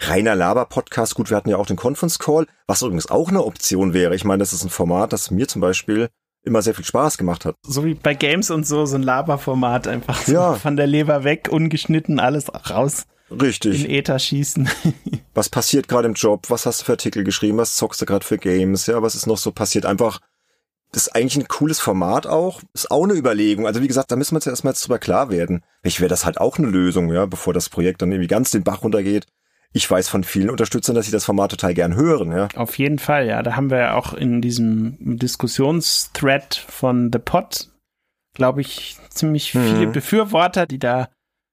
[0.00, 1.14] reiner Laber-Podcast.
[1.14, 4.14] Gut, wir hatten ja auch den Conference Call, was übrigens auch eine Option wäre.
[4.14, 6.08] Ich meine, das ist ein Format, das mir zum Beispiel
[6.42, 7.56] immer sehr viel Spaß gemacht hat.
[7.62, 10.54] So wie bei Games und so, so ein Laberformat einfach so ja.
[10.54, 13.06] von der Leber weg, ungeschnitten, alles raus.
[13.30, 13.84] Richtig.
[13.84, 14.68] In Ether schießen.
[15.34, 16.46] was passiert gerade im Job?
[16.48, 17.58] Was hast du für Artikel geschrieben?
[17.58, 18.86] Was zockst du gerade für Games?
[18.86, 19.86] Ja, was ist noch so passiert?
[19.86, 20.20] Einfach,
[20.90, 22.60] das ist eigentlich ein cooles Format auch.
[22.74, 23.66] Ist auch eine Überlegung.
[23.66, 25.62] Also wie gesagt, da müssen wir uns erstmal jetzt drüber klar werden.
[25.84, 28.64] Ich wäre das halt auch eine Lösung, ja, bevor das Projekt dann irgendwie ganz den
[28.64, 29.26] Bach runtergeht
[29.72, 32.32] ich weiß von vielen Unterstützern, dass sie das Format total gern hören.
[32.32, 32.48] Ja.
[32.56, 33.42] Auf jeden Fall, ja.
[33.42, 37.70] Da haben wir ja auch in diesem Diskussionsthread von The Pod,
[38.34, 39.64] glaube ich, ziemlich mhm.
[39.64, 41.08] viele Befürworter, die da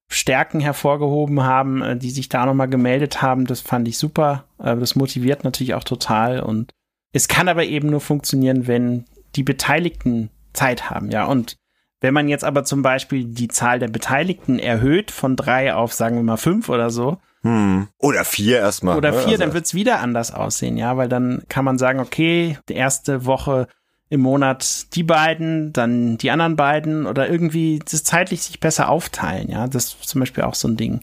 [0.10, 3.46] Stärken hervorgehoben haben, äh, die sich da nochmal gemeldet haben.
[3.46, 4.46] Das fand ich super.
[4.58, 6.40] Äh, das motiviert natürlich auch total.
[6.40, 6.72] Und
[7.14, 11.26] es kann aber eben nur funktionieren, wenn die Beteiligten Zeit haben, ja.
[11.26, 11.58] Und
[12.00, 16.16] wenn man jetzt aber zum Beispiel die Zahl der Beteiligten erhöht von drei auf, sagen
[16.16, 17.88] wir mal, fünf oder so, hm.
[17.98, 18.98] Oder vier erstmal.
[18.98, 19.18] Oder ne?
[19.20, 19.38] vier, also.
[19.38, 23.68] dann wird's wieder anders aussehen, ja, weil dann kann man sagen, okay, die erste Woche
[24.10, 29.50] im Monat die beiden, dann die anderen beiden oder irgendwie das zeitlich sich besser aufteilen,
[29.50, 29.68] ja.
[29.68, 31.02] Das ist zum Beispiel auch so ein Ding,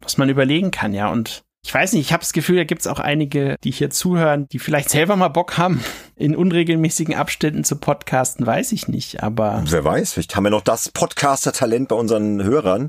[0.00, 1.10] was man überlegen kann, ja.
[1.10, 4.48] Und ich weiß nicht, ich habe das Gefühl, da gibt's auch einige, die hier zuhören,
[4.50, 5.82] die vielleicht selber mal Bock haben,
[6.16, 9.62] in unregelmäßigen Abständen zu podcasten, weiß ich nicht, aber.
[9.66, 12.88] Wer weiß, vielleicht haben wir noch das Podcaster-Talent bei unseren Hörern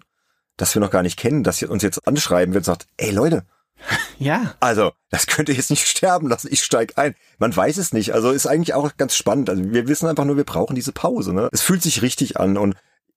[0.57, 3.11] das wir noch gar nicht kennen, dass ihr uns jetzt anschreiben wird und sagt, ey
[3.11, 3.45] Leute,
[4.19, 4.55] ja.
[4.59, 6.49] Also, das könnte jetzt nicht sterben lassen.
[6.51, 7.15] Ich steig ein.
[7.37, 8.13] Man weiß es nicht.
[8.13, 9.49] Also ist eigentlich auch ganz spannend.
[9.49, 11.33] Also wir wissen einfach nur, wir brauchen diese Pause.
[11.33, 11.49] Ne?
[11.51, 12.57] Es fühlt sich richtig an.
[12.57, 12.75] Und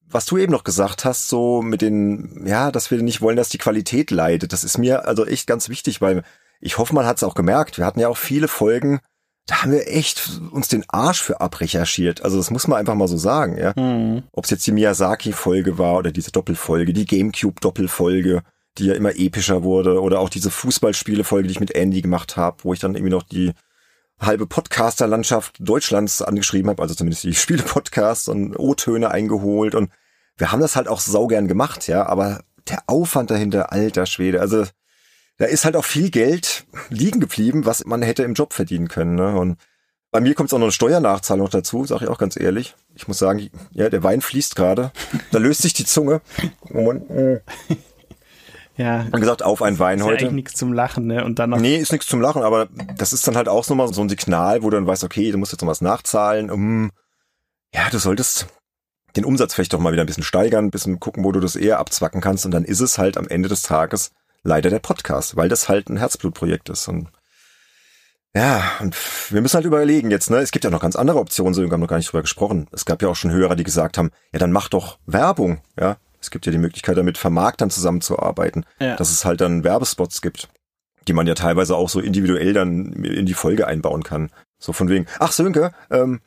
[0.08, 3.48] was du eben noch gesagt hast, so mit den, ja, dass wir nicht wollen, dass
[3.48, 6.22] die Qualität leidet, das ist mir also echt ganz wichtig, weil
[6.60, 7.78] ich hoffe, man hat es auch gemerkt.
[7.78, 9.00] Wir hatten ja auch viele Folgen,
[9.46, 12.22] da haben wir echt uns den Arsch für abrecherchiert.
[12.22, 13.72] Also das muss man einfach mal so sagen, ja.
[13.76, 14.24] Mhm.
[14.32, 18.42] Ob es jetzt die Miyazaki-Folge war oder diese Doppelfolge, die Gamecube-Doppelfolge,
[18.78, 22.56] die ja immer epischer wurde, oder auch diese Fußballspiele-Folge, die ich mit Andy gemacht habe,
[22.64, 23.52] wo ich dann irgendwie noch die
[24.18, 29.90] halbe Podcaster-Landschaft Deutschlands angeschrieben habe, also zumindest die Spiele-Podcasts und O-Töne eingeholt und
[30.38, 34.64] wir haben das halt auch saugern gemacht, ja, aber der Aufwand dahinter, alter Schwede, also
[35.38, 39.14] da ist halt auch viel Geld liegen geblieben, was man hätte im Job verdienen können.
[39.14, 39.36] Ne?
[39.36, 39.58] Und
[40.10, 42.74] bei mir kommt es auch noch eine Steuernachzahlung noch dazu, sage ich auch ganz ehrlich.
[42.94, 44.92] Ich muss sagen, ja, der Wein fließt gerade.
[45.32, 46.22] Da löst sich die Zunge.
[48.78, 49.06] Ja.
[49.10, 50.26] Und gesagt, auf ein Wein ist heute.
[50.26, 51.24] Ja nichts zum Lachen, ne?
[51.24, 51.58] Und dann noch.
[51.58, 54.62] Nee, ist nichts zum Lachen, aber das ist dann halt auch nochmal so ein Signal,
[54.62, 56.50] wo du dann weißt, okay, du musst jetzt noch was nachzahlen.
[56.50, 56.90] Um,
[57.74, 58.46] ja, du solltest
[59.16, 61.56] den Umsatz vielleicht doch mal wieder ein bisschen steigern, ein bisschen gucken, wo du das
[61.56, 62.44] eher abzwacken kannst.
[62.44, 64.12] Und dann ist es halt am Ende des Tages
[64.46, 66.88] leider der Podcast, weil das halt ein Herzblutprojekt ist.
[66.88, 67.08] Und
[68.34, 68.94] ja, und
[69.32, 70.38] wir müssen halt überlegen jetzt, ne?
[70.38, 72.68] Es gibt ja noch ganz andere Optionen, so wir haben noch gar nicht drüber gesprochen.
[72.70, 75.96] Es gab ja auch schon Hörer, die gesagt haben, ja, dann mach doch Werbung, ja.
[76.20, 78.96] Es gibt ja die Möglichkeit, damit Vermarktern zusammenzuarbeiten, ja.
[78.96, 80.48] dass es halt dann Werbespots gibt,
[81.06, 84.30] die man ja teilweise auch so individuell dann in die Folge einbauen kann.
[84.58, 86.20] So von wegen, ach Sönke, ähm,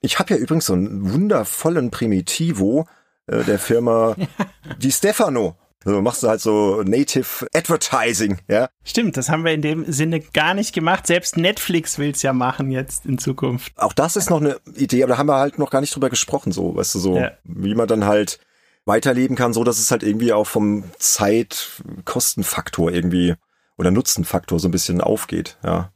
[0.00, 2.86] Ich habe ja übrigens so einen wundervollen Primitivo
[3.26, 4.16] äh, der Firma
[4.78, 5.56] Di Stefano.
[5.84, 8.68] Also machst du halt so Native Advertising, ja.
[8.84, 11.06] Stimmt, das haben wir in dem Sinne gar nicht gemacht.
[11.06, 13.72] Selbst Netflix will's ja machen jetzt in Zukunft.
[13.76, 16.10] Auch das ist noch eine Idee, aber da haben wir halt noch gar nicht drüber
[16.10, 17.32] gesprochen, so, weißt du, so, ja.
[17.44, 18.38] wie man dann halt
[18.86, 23.34] weiterleben kann, so dass es halt irgendwie auch vom Zeitkostenfaktor irgendwie
[23.76, 25.90] oder Nutzenfaktor so ein bisschen aufgeht, ja.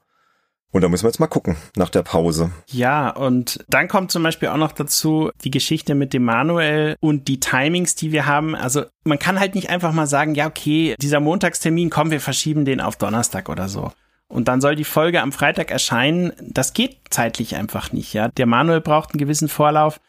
[0.71, 2.51] Und da müssen wir jetzt mal gucken nach der Pause.
[2.69, 7.29] Ja, und dann kommt zum Beispiel auch noch dazu die Geschichte mit dem Manuel und
[7.29, 8.55] die Timings, die wir haben.
[8.55, 12.67] Also man kann halt nicht einfach mal sagen, ja, okay, dieser Montagstermin, komm, wir verschieben
[12.67, 13.93] den auf Donnerstag oder so.
[14.29, 16.33] Und dann soll die Folge am Freitag erscheinen.
[16.41, 18.29] Das geht zeitlich einfach nicht, ja.
[18.29, 20.01] Der Manuel braucht einen gewissen Vorlauf.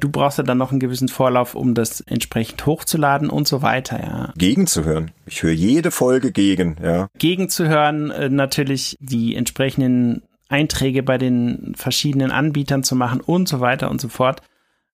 [0.00, 4.00] Du brauchst ja dann noch einen gewissen Vorlauf, um das entsprechend hochzuladen und so weiter,
[4.00, 4.32] ja.
[4.36, 5.10] Gegenzuhören.
[5.26, 7.08] Ich höre jede Folge gegen, ja.
[7.18, 13.90] Gegenzuhören, äh, natürlich die entsprechenden Einträge bei den verschiedenen Anbietern zu machen und so weiter
[13.90, 14.40] und so fort.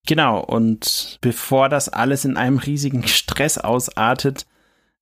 [0.06, 4.46] Genau, und bevor das alles in einem riesigen Stress ausartet,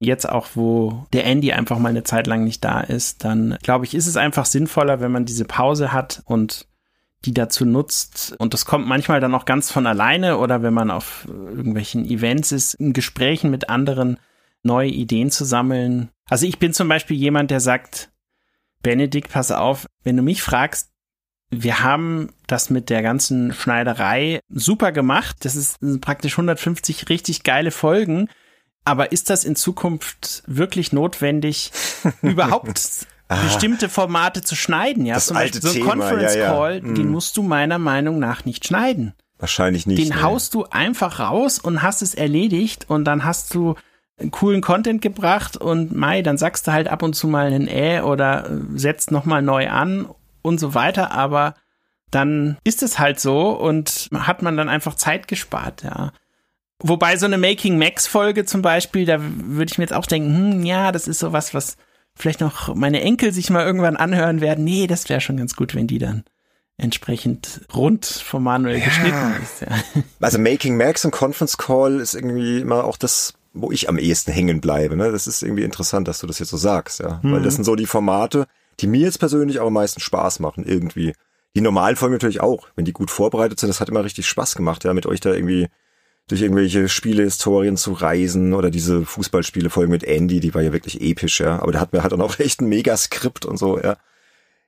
[0.01, 3.85] jetzt auch, wo der Andy einfach mal eine Zeit lang nicht da ist, dann glaube
[3.85, 6.67] ich, ist es einfach sinnvoller, wenn man diese Pause hat und
[7.24, 8.35] die dazu nutzt.
[8.38, 12.52] Und das kommt manchmal dann auch ganz von alleine oder wenn man auf irgendwelchen Events
[12.52, 14.18] ist, in Gesprächen mit anderen
[14.62, 16.11] neue Ideen zu sammeln.
[16.28, 18.11] Also ich bin zum Beispiel jemand, der sagt,
[18.82, 20.90] Benedikt, pass auf, wenn du mich fragst,
[21.50, 25.37] wir haben das mit der ganzen Schneiderei super gemacht.
[25.44, 28.28] Das ist praktisch 150 richtig geile Folgen.
[28.85, 31.70] Aber ist das in Zukunft wirklich notwendig,
[32.22, 35.07] überhaupt ah, bestimmte Formate zu schneiden.
[35.07, 36.53] Ja, das zum alte Beispiel so ein Conference ja, ja.
[36.53, 36.95] Call, mm.
[36.95, 39.14] den musst du meiner Meinung nach nicht schneiden.
[39.38, 39.99] Wahrscheinlich nicht.
[39.99, 40.23] Den nee.
[40.23, 43.75] haust du einfach raus und hast es erledigt und dann hast du
[44.31, 48.03] coolen Content gebracht und Mai, dann sagst du halt ab und zu mal ein Äh
[48.03, 50.09] oder setzt nochmal neu an
[50.42, 51.55] und so weiter, aber
[52.11, 56.12] dann ist es halt so und hat man dann einfach Zeit gespart, ja.
[56.85, 60.37] Wobei so eine Making Max Folge zum Beispiel, da würde ich mir jetzt auch denken,
[60.37, 61.77] hm, ja, das ist sowas, was
[62.14, 64.64] vielleicht noch meine Enkel sich mal irgendwann anhören werden.
[64.64, 66.25] Nee, das wäre schon ganz gut, wenn die dann
[66.77, 68.85] entsprechend rund vom Manuel ja.
[68.85, 69.61] geschnitten ist.
[69.61, 70.03] Ja.
[70.20, 74.33] Also Making Max und Conference Call ist irgendwie immer auch das, wo ich am ehesten
[74.33, 74.96] hängen bleibe.
[74.96, 75.12] Ne?
[75.12, 77.20] Das ist irgendwie interessant, dass du das jetzt so sagst, ja.
[77.22, 77.33] Mhm.
[77.33, 78.46] Weil das sind so die Formate,
[78.81, 81.12] die mir jetzt persönlich auch am meisten Spaß machen, irgendwie.
[81.55, 83.68] Die normalen Folgen natürlich auch, wenn die gut vorbereitet sind.
[83.68, 85.68] Das hat immer richtig Spaß gemacht, ja, mit euch da irgendwie
[86.28, 91.00] durch irgendwelche Spielehistorien zu reisen oder diese Fußballspiele voll mit Andy, die war ja wirklich
[91.00, 91.61] episch, ja.
[91.61, 93.96] Aber der hat mir halt auch noch echt ein Megaskript und so, ja.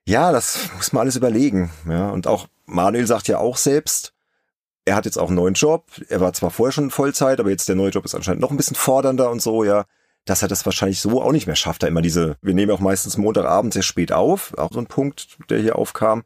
[0.06, 2.10] Ja, das muss man alles überlegen, ja.
[2.10, 4.12] Und auch Manuel sagt ja auch selbst,
[4.84, 5.86] er hat jetzt auch einen neuen Job.
[6.08, 8.56] Er war zwar vorher schon Vollzeit, aber jetzt der neue Job ist anscheinend noch ein
[8.56, 9.84] bisschen fordernder und so, ja.
[10.26, 11.82] Dass er das wahrscheinlich so auch nicht mehr schafft.
[11.82, 14.56] Da immer diese, wir nehmen auch meistens Montagabend sehr spät auf.
[14.56, 16.24] Auch so ein Punkt, der hier aufkam.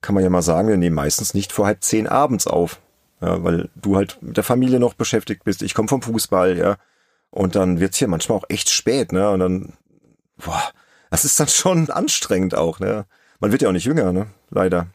[0.00, 2.80] Kann man ja mal sagen, wir nehmen meistens nicht vor halb zehn abends auf.
[3.20, 5.62] Ja, weil du halt mit der Familie noch beschäftigt bist.
[5.62, 6.76] Ich komme vom Fußball, ja.
[7.30, 9.30] Und dann wird's hier manchmal auch echt spät, ne?
[9.30, 9.72] Und dann,
[10.38, 10.62] boah,
[11.10, 13.06] das ist dann schon anstrengend auch, ne?
[13.38, 14.28] Man wird ja auch nicht jünger, ne?
[14.50, 14.88] Leider.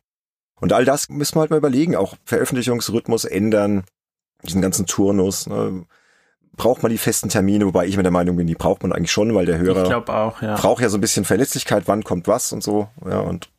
[0.60, 1.96] Und all das müssen wir halt mal überlegen.
[1.96, 3.84] Auch Veröffentlichungsrhythmus ändern,
[4.44, 5.86] diesen ganzen Turnus, ne?
[6.58, 9.12] Braucht man die festen Termine, wobei ich mir der Meinung bin, die braucht man eigentlich
[9.12, 10.56] schon, weil der Hörer auch, ja.
[10.56, 13.50] braucht ja so ein bisschen Verletzlichkeit, wann kommt was und so, ja, und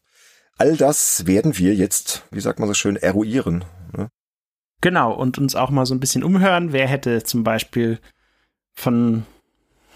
[0.57, 3.67] all das werden wir jetzt, wie sagt man so schön, eruieren.
[4.81, 6.73] Genau, und uns auch mal so ein bisschen umhören.
[6.73, 7.99] Wer hätte zum Beispiel
[8.75, 9.25] von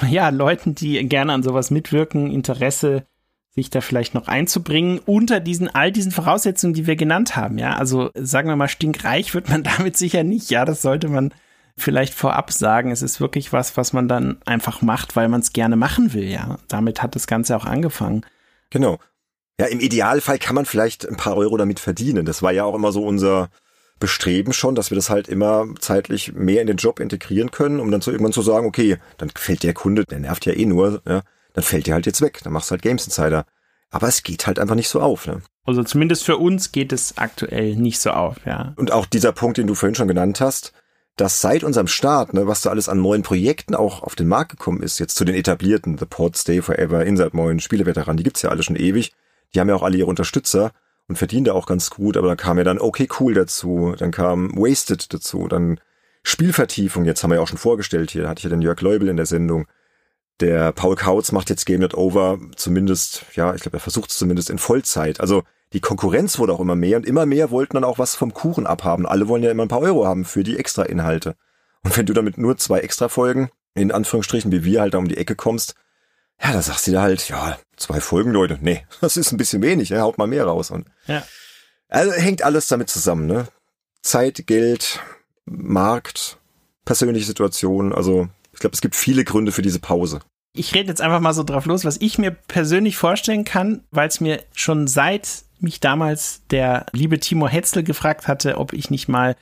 [0.08, 3.04] ja, Leuten, die gerne an sowas mitwirken, Interesse,
[3.54, 7.74] sich da vielleicht noch einzubringen, unter diesen, all diesen Voraussetzungen, die wir genannt haben, ja.
[7.74, 11.34] Also sagen wir mal, stinkreich wird man damit sicher nicht, ja, das sollte man
[11.76, 12.90] vielleicht vorab sagen.
[12.90, 16.24] Es ist wirklich was, was man dann einfach macht, weil man es gerne machen will,
[16.24, 16.58] ja.
[16.68, 18.24] Damit hat das Ganze auch angefangen.
[18.70, 18.98] Genau.
[19.58, 22.24] Ja, im Idealfall kann man vielleicht ein paar Euro damit verdienen.
[22.24, 23.50] Das war ja auch immer so unser,
[24.00, 27.90] bestreben schon, dass wir das halt immer zeitlich mehr in den Job integrieren können, um
[27.90, 31.02] dann so irgendwann zu sagen, okay, dann fällt der Kunde, der nervt ja eh nur,
[31.06, 33.44] ja, dann fällt der halt jetzt weg, dann machst du halt Games Insider.
[33.90, 35.26] Aber es geht halt einfach nicht so auf.
[35.26, 35.42] Ne?
[35.64, 38.72] Also zumindest für uns geht es aktuell nicht so auf, ja.
[38.76, 40.72] Und auch dieser Punkt, den du vorhin schon genannt hast,
[41.16, 44.52] dass seit unserem Start, ne, was da alles an neuen Projekten auch auf den Markt
[44.52, 48.42] gekommen ist, jetzt zu den etablierten, The Port Stay Forever, Inside Moin, Spieleveteranen, die gibt's
[48.42, 49.12] ja alle schon ewig.
[49.54, 50.72] Die haben ja auch alle ihre Unterstützer
[51.10, 54.56] und verdiente auch ganz gut, aber da kam ja dann Okay Cool dazu, dann kam
[54.56, 55.80] Wasted dazu, dann
[56.22, 58.80] Spielvertiefung, jetzt haben wir ja auch schon vorgestellt hier, da hatte ich ja den Jörg
[58.80, 59.66] Leubel in der Sendung.
[60.38, 64.18] Der Paul Kautz macht jetzt Game Not Over zumindest, ja, ich glaube, er versucht es
[64.18, 65.20] zumindest in Vollzeit.
[65.20, 65.42] Also
[65.72, 68.64] die Konkurrenz wurde auch immer mehr und immer mehr wollten dann auch was vom Kuchen
[68.68, 69.04] abhaben.
[69.04, 71.34] Alle wollen ja immer ein paar Euro haben für die Extra-Inhalte.
[71.82, 75.16] Und wenn du damit nur zwei Extra-Folgen, in Anführungsstrichen, wie wir halt da um die
[75.16, 75.74] Ecke kommst,
[76.42, 78.58] ja, da sagst du dir halt, ja, zwei Folgen, Leute.
[78.60, 80.70] Nee, das ist ein bisschen wenig, ja, haut mal mehr raus.
[80.70, 81.22] Und ja.
[81.88, 83.48] Also hängt alles damit zusammen, ne?
[84.02, 85.00] Zeit, Geld,
[85.44, 86.38] Markt,
[86.84, 87.92] persönliche Situation.
[87.92, 90.20] Also ich glaube, es gibt viele Gründe für diese Pause.
[90.52, 94.08] Ich rede jetzt einfach mal so drauf los, was ich mir persönlich vorstellen kann, weil
[94.08, 99.08] es mir schon seit mich damals der liebe Timo Hetzel gefragt hatte, ob ich nicht
[99.08, 99.36] mal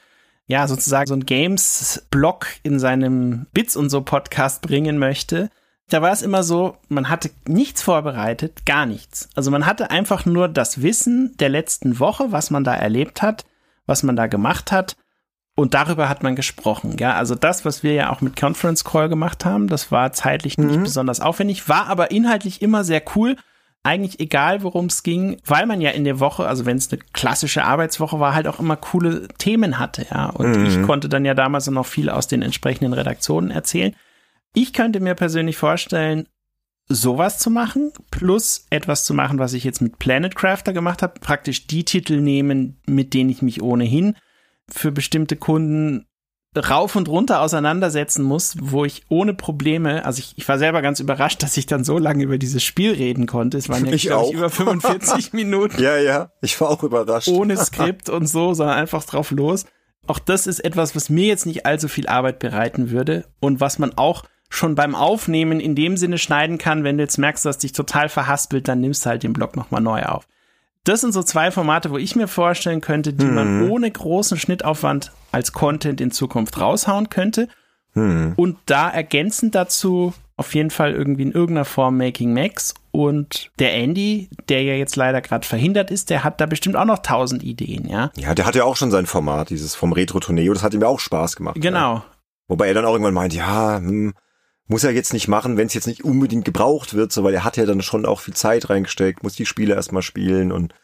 [0.46, 5.50] ja, sozusagen so ein Games-Blog in seinem Bits und so Podcast bringen möchte.
[5.88, 9.30] Da war es immer so, man hatte nichts vorbereitet, gar nichts.
[9.34, 13.46] Also man hatte einfach nur das Wissen der letzten Woche, was man da erlebt hat,
[13.86, 14.96] was man da gemacht hat.
[15.54, 16.96] Und darüber hat man gesprochen.
[17.00, 20.56] Ja, also das, was wir ja auch mit Conference Call gemacht haben, das war zeitlich
[20.56, 20.84] nicht mhm.
[20.84, 23.36] besonders aufwendig, war aber inhaltlich immer sehr cool
[23.82, 27.00] eigentlich egal, worum es ging, weil man ja in der Woche, also wenn es eine
[27.12, 30.26] klassische Arbeitswoche war, halt auch immer coole Themen hatte, ja.
[30.26, 30.66] Und mhm.
[30.66, 33.94] ich konnte dann ja damals noch viel aus den entsprechenden Redaktionen erzählen.
[34.54, 36.28] Ich könnte mir persönlich vorstellen,
[36.88, 41.20] sowas zu machen, plus etwas zu machen, was ich jetzt mit Planet Crafter gemacht habe,
[41.20, 44.16] praktisch die Titel nehmen, mit denen ich mich ohnehin
[44.70, 46.06] für bestimmte Kunden
[46.56, 50.98] rauf und runter auseinandersetzen muss, wo ich ohne Probleme, also ich, ich war selber ganz
[50.98, 53.58] überrascht, dass ich dann so lange über dieses Spiel reden konnte.
[53.58, 54.30] Es waren ja, ich auch.
[54.30, 55.80] Ich, über 45 Minuten.
[55.80, 57.28] Ja, ja, ich war auch überrascht.
[57.28, 59.66] Ohne Skript und so, sondern einfach drauf los.
[60.06, 63.78] Auch das ist etwas, was mir jetzt nicht allzu viel Arbeit bereiten würde und was
[63.78, 67.58] man auch schon beim Aufnehmen in dem Sinne schneiden kann, wenn du jetzt merkst, dass
[67.58, 70.26] dich total verhaspelt, dann nimmst du halt den Blog nochmal neu auf
[70.88, 73.34] das sind so zwei Formate, wo ich mir vorstellen könnte, die hm.
[73.34, 73.70] man mhm.
[73.70, 77.48] ohne großen Schnittaufwand als Content in Zukunft raushauen könnte.
[77.92, 78.32] Hm.
[78.36, 82.74] Und da ergänzend dazu auf jeden Fall irgendwie in irgendeiner Form Making Max.
[82.90, 86.84] Und der Andy, der ja jetzt leider gerade verhindert ist, der hat da bestimmt auch
[86.84, 88.10] noch tausend Ideen, ja.
[88.16, 90.88] Ja, der hat ja auch schon sein Format, dieses vom Retro-Tourneo, das hat ihm ja
[90.88, 91.56] auch Spaß gemacht.
[91.60, 91.96] Genau.
[91.96, 92.04] Ja.
[92.46, 94.14] Wobei er dann auch irgendwann meint, ja, hm,
[94.68, 97.44] muss er jetzt nicht machen, wenn es jetzt nicht unbedingt gebraucht wird, so weil er
[97.44, 100.74] hat ja dann schon auch viel Zeit reingesteckt, muss die Spiele erstmal spielen und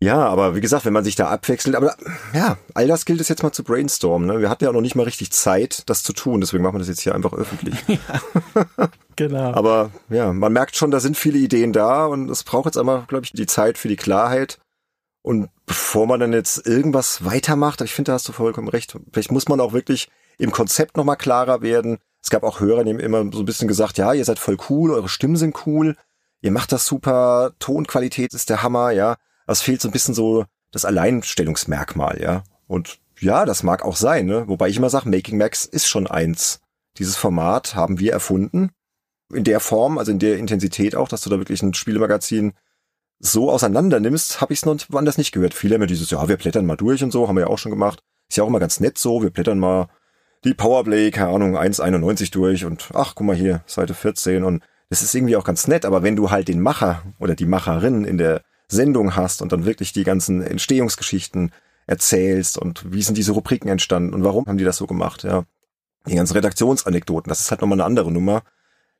[0.00, 1.96] ja, aber wie gesagt, wenn man sich da abwechselt, aber
[2.34, 4.28] ja, all das gilt es jetzt mal zu brainstormen.
[4.28, 4.40] Ne?
[4.40, 6.88] Wir hatten ja noch nicht mal richtig Zeit, das zu tun, deswegen machen wir das
[6.88, 7.76] jetzt hier einfach öffentlich.
[7.86, 7.98] ja,
[9.16, 9.54] genau.
[9.54, 13.04] aber ja, man merkt schon, da sind viele Ideen da und es braucht jetzt einmal,
[13.08, 14.58] glaube ich, die Zeit für die Klarheit.
[15.22, 19.32] Und bevor man dann jetzt irgendwas weitermacht, ich finde, da hast du vollkommen recht, vielleicht
[19.32, 21.98] muss man auch wirklich im Konzept nochmal klarer werden.
[22.24, 24.56] Es gab auch Hörer, die haben immer so ein bisschen gesagt, ja, ihr seid voll
[24.70, 25.94] cool, eure Stimmen sind cool,
[26.40, 29.16] ihr macht das super, Tonqualität ist der Hammer, ja.
[29.46, 32.42] Es fehlt so ein bisschen so das Alleinstellungsmerkmal, ja.
[32.66, 34.48] Und ja, das mag auch sein, ne?
[34.48, 36.60] Wobei ich immer sage, Making Max ist schon eins.
[36.96, 38.70] Dieses Format haben wir erfunden.
[39.30, 42.54] In der Form, also in der Intensität auch, dass du da wirklich ein Spielemagazin
[43.18, 45.52] so auseinander nimmst, habe ich es noch woanders nicht gehört.
[45.52, 47.58] Viele haben ja dieses, ja, wir blättern mal durch und so, haben wir ja auch
[47.58, 48.02] schon gemacht.
[48.30, 49.88] Ist ja auch immer ganz nett so, wir blättern mal
[50.44, 55.02] die Powerplay, keine Ahnung, 1,91 durch und ach, guck mal hier, Seite 14 und das
[55.02, 58.18] ist irgendwie auch ganz nett, aber wenn du halt den Macher oder die Macherin in
[58.18, 61.52] der Sendung hast und dann wirklich die ganzen Entstehungsgeschichten
[61.86, 65.44] erzählst und wie sind diese Rubriken entstanden und warum haben die das so gemacht, ja.
[66.06, 68.42] Die ganzen Redaktionsanekdoten, das ist halt nochmal eine andere Nummer,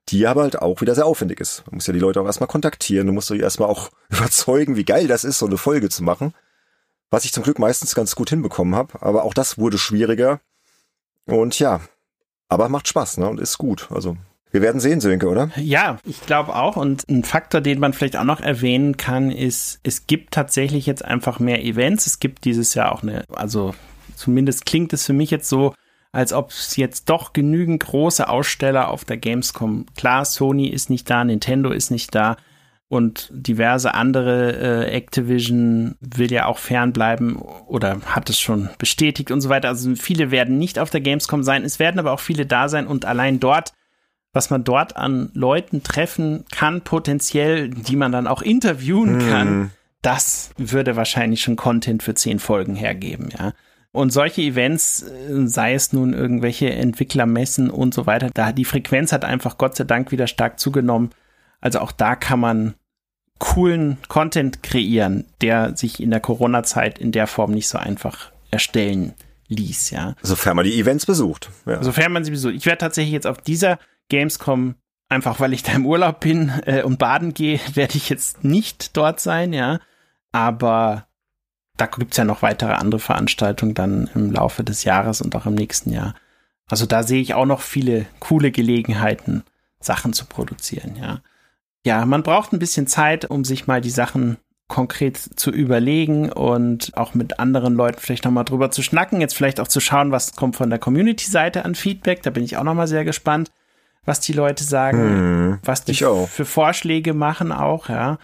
[0.08, 1.62] die aber halt auch wieder sehr aufwendig ist.
[1.66, 4.84] Du musst ja die Leute auch erstmal kontaktieren, du musst dich erstmal auch überzeugen, wie
[4.84, 6.32] geil das ist, so eine Folge zu machen.
[7.10, 10.40] Was ich zum Glück meistens ganz gut hinbekommen habe, aber auch das wurde schwieriger,
[11.26, 11.80] und ja,
[12.48, 13.28] aber macht Spaß, ne?
[13.28, 13.88] Und ist gut.
[13.90, 14.16] Also
[14.50, 15.50] wir werden sehen, Sönke, oder?
[15.56, 16.76] Ja, ich glaube auch.
[16.76, 21.04] Und ein Faktor, den man vielleicht auch noch erwähnen kann, ist, es gibt tatsächlich jetzt
[21.04, 22.06] einfach mehr Events.
[22.06, 23.74] Es gibt dieses Jahr auch eine, also
[24.14, 25.74] zumindest klingt es für mich jetzt so,
[26.12, 29.86] als ob es jetzt doch genügend große Aussteller auf der Gamescom.
[29.96, 32.36] Klar, Sony ist nicht da, Nintendo ist nicht da
[32.94, 39.40] und diverse andere äh, Activision will ja auch fernbleiben oder hat es schon bestätigt und
[39.40, 39.68] so weiter.
[39.68, 42.86] Also viele werden nicht auf der Gamescom sein, es werden aber auch viele da sein
[42.86, 43.72] und allein dort,
[44.32, 49.28] was man dort an Leuten treffen kann, potenziell, die man dann auch interviewen hm.
[49.28, 49.70] kann,
[50.02, 53.52] das würde wahrscheinlich schon Content für zehn Folgen hergeben, ja.
[53.90, 59.12] Und solche Events, äh, sei es nun irgendwelche Entwicklermessen und so weiter, da die Frequenz
[59.12, 61.10] hat einfach Gott sei Dank wieder stark zugenommen.
[61.60, 62.74] Also auch da kann man
[63.38, 69.14] coolen Content kreieren, der sich in der Corona-Zeit in der Form nicht so einfach erstellen
[69.48, 70.14] ließ, ja.
[70.22, 71.50] Sofern man die Events besucht.
[71.66, 71.82] Ja.
[71.82, 72.54] Sofern man sie besucht.
[72.54, 73.78] Ich werde tatsächlich jetzt auf dieser
[74.08, 74.76] Gamescom,
[75.08, 78.96] einfach weil ich da im Urlaub bin äh, und baden gehe, werde ich jetzt nicht
[78.96, 79.80] dort sein, ja.
[80.32, 81.06] Aber
[81.76, 85.54] da gibt's ja noch weitere andere Veranstaltungen dann im Laufe des Jahres und auch im
[85.54, 86.14] nächsten Jahr.
[86.68, 89.42] Also da sehe ich auch noch viele coole Gelegenheiten,
[89.80, 91.20] Sachen zu produzieren, ja
[91.84, 96.96] ja, man braucht ein bisschen Zeit, um sich mal die Sachen konkret zu überlegen und
[96.96, 100.34] auch mit anderen Leuten vielleicht nochmal drüber zu schnacken, jetzt vielleicht auch zu schauen, was
[100.34, 102.22] kommt von der Community-Seite an Feedback.
[102.22, 103.52] Da bin ich auch nochmal sehr gespannt,
[104.06, 108.18] was die Leute sagen, hm, was die für Vorschläge machen auch, ja.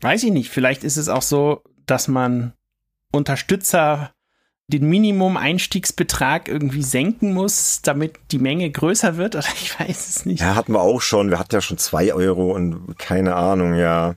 [0.00, 2.52] Weiß ich nicht, vielleicht ist es auch so, dass man
[3.12, 4.10] Unterstützer
[4.66, 9.36] den Minimum-Einstiegsbetrag irgendwie senken muss, damit die Menge größer wird?
[9.36, 10.40] Oder ich weiß es nicht.
[10.40, 11.30] Ja, hatten wir auch schon.
[11.30, 14.14] Wir hatten ja schon zwei Euro und keine Ahnung, ja.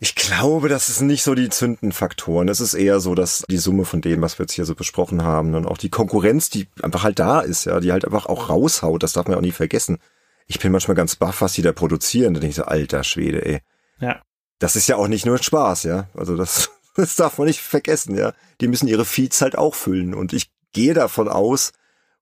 [0.00, 2.48] Ich glaube, das ist nicht so die Zündenfaktoren.
[2.48, 5.22] Es ist eher so, dass die Summe von dem, was wir jetzt hier so besprochen
[5.22, 8.50] haben, und auch die Konkurrenz, die einfach halt da ist, ja, die halt einfach auch
[8.50, 9.98] raushaut, das darf man auch nie vergessen.
[10.46, 12.34] Ich bin manchmal ganz baff, was die da produzieren.
[12.34, 13.60] Da denke ich so, alter Schwede, ey.
[13.98, 14.20] Ja.
[14.58, 16.08] Das ist ja auch nicht nur Spaß, ja.
[16.14, 16.70] Also das,
[17.02, 18.32] das darf man nicht vergessen, ja.
[18.60, 20.14] Die müssen ihre Feeds halt auch füllen.
[20.14, 21.72] Und ich gehe davon aus,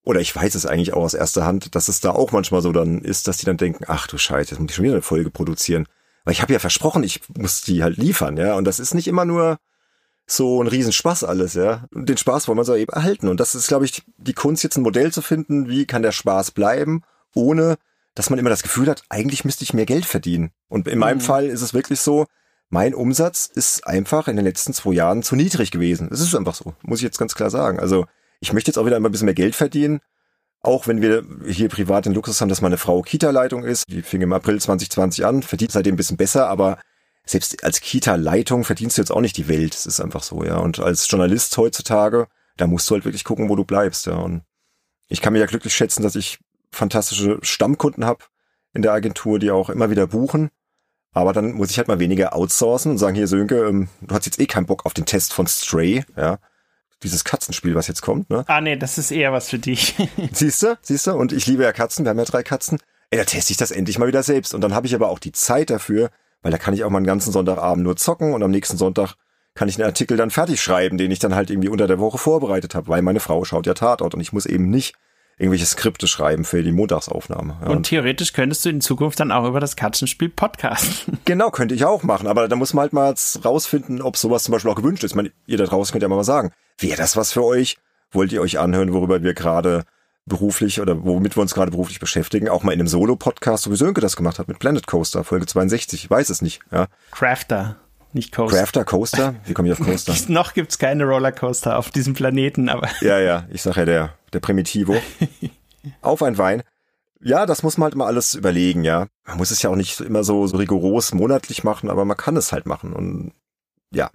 [0.04, 2.72] oder ich weiß es eigentlich auch aus erster Hand, dass es da auch manchmal so
[2.72, 5.02] dann ist, dass die dann denken, ach du Scheiße, jetzt muss ich schon wieder eine
[5.02, 5.86] Folge produzieren.
[6.24, 8.54] Weil ich habe ja versprochen, ich muss die halt liefern, ja.
[8.54, 9.58] Und das ist nicht immer nur
[10.26, 11.84] so ein Riesenspaß alles, ja.
[11.94, 13.28] Und den Spaß wollen wir so eben erhalten.
[13.28, 16.12] Und das ist, glaube ich, die Kunst, jetzt ein Modell zu finden, wie kann der
[16.12, 17.02] Spaß bleiben,
[17.34, 17.76] ohne
[18.14, 20.50] dass man immer das Gefühl hat, eigentlich müsste ich mehr Geld verdienen.
[20.68, 21.22] Und in meinem mhm.
[21.22, 22.26] Fall ist es wirklich so,
[22.72, 26.08] mein Umsatz ist einfach in den letzten zwei Jahren zu niedrig gewesen.
[26.10, 27.78] Es ist einfach so, muss ich jetzt ganz klar sagen.
[27.78, 28.06] Also
[28.40, 30.00] ich möchte jetzt auch wieder ein bisschen mehr Geld verdienen
[30.62, 34.22] auch wenn wir hier privat den Luxus haben, dass meine Frau Kita-Leitung ist, die fing
[34.22, 36.78] im April 2020 an, verdient seitdem ein bisschen besser, aber
[37.24, 39.74] selbst als Kita-Leitung verdienst du jetzt auch nicht die Welt.
[39.74, 40.58] Das ist einfach so, ja.
[40.58, 44.14] Und als Journalist heutzutage, da musst du halt wirklich gucken, wo du bleibst, ja.
[44.14, 44.42] Und
[45.08, 46.38] ich kann mir ja glücklich schätzen, dass ich
[46.70, 48.24] fantastische Stammkunden habe
[48.72, 50.50] in der Agentur, die auch immer wieder buchen.
[51.12, 54.26] Aber dann muss ich halt mal weniger outsourcen und sagen, hier Sönke, ähm, du hast
[54.26, 56.38] jetzt eh keinen Bock auf den Test von Stray, ja
[57.02, 58.44] dieses Katzenspiel, was jetzt kommt, ne?
[58.46, 59.94] Ah, nee, das ist eher was für dich.
[60.32, 61.12] siehst du, siehst du?
[61.12, 62.78] Und ich liebe ja Katzen, wir haben ja drei Katzen.
[63.10, 64.54] Ey, da teste ich das endlich mal wieder selbst.
[64.54, 66.10] Und dann habe ich aber auch die Zeit dafür,
[66.42, 69.14] weil da kann ich auch mal einen ganzen Sonntagabend nur zocken und am nächsten Sonntag
[69.54, 72.16] kann ich einen Artikel dann fertig schreiben, den ich dann halt irgendwie unter der Woche
[72.16, 74.94] vorbereitet habe, weil meine Frau schaut ja Tatort und ich muss eben nicht
[75.38, 77.58] irgendwelche Skripte schreiben für die Montagsaufnahme.
[77.62, 77.68] Ja.
[77.68, 81.18] Und theoretisch könntest du in Zukunft dann auch über das Katzenspiel podcasten.
[81.24, 83.14] Genau, könnte ich auch machen, aber da muss man halt mal
[83.44, 85.12] rausfinden, ob sowas zum Beispiel auch gewünscht ist.
[85.12, 87.76] Ich meine, ihr da draußen könnt ja mal sagen, wäre das was für euch?
[88.10, 89.84] Wollt ihr euch anhören, worüber wir gerade
[90.26, 93.76] beruflich oder womit wir uns gerade beruflich beschäftigen, auch mal in einem Solo-Podcast, so wie
[93.76, 96.86] Sönke das gemacht hat mit Planet Coaster, Folge 62, ich weiß es nicht, ja.
[97.10, 97.76] Crafter,
[98.14, 98.58] nicht Coaster.
[98.58, 99.34] Crafter, Coaster?
[99.44, 100.14] Wie komme ich auf Coaster?
[100.28, 102.88] Noch gibt's keine Rollercoaster auf diesem Planeten, aber.
[103.00, 104.96] Ja, ja, ich sag ja der, der Primitivo.
[106.00, 106.62] auf ein Wein.
[107.20, 109.06] Ja, das muss man halt mal alles überlegen, ja.
[109.26, 112.36] Man muss es ja auch nicht immer so, so rigoros monatlich machen, aber man kann
[112.36, 113.32] es halt machen und
[113.92, 114.10] ja.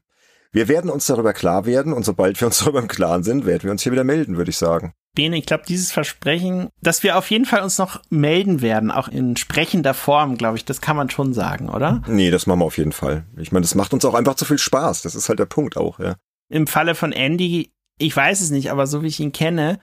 [0.51, 3.63] Wir werden uns darüber klar werden und sobald wir uns darüber im Klaren sind, werden
[3.63, 4.93] wir uns hier wieder melden, würde ich sagen.
[5.15, 9.07] Bene, ich glaube, dieses Versprechen, dass wir auf jeden Fall uns noch melden werden, auch
[9.07, 12.03] in sprechender Form, glaube ich, das kann man schon sagen, oder?
[12.07, 13.25] Nee, das machen wir auf jeden Fall.
[13.35, 15.01] Ich meine, das macht uns auch einfach zu viel Spaß.
[15.01, 16.15] Das ist halt der Punkt auch, ja.
[16.49, 19.79] Im Falle von Andy, ich weiß es nicht, aber so wie ich ihn kenne,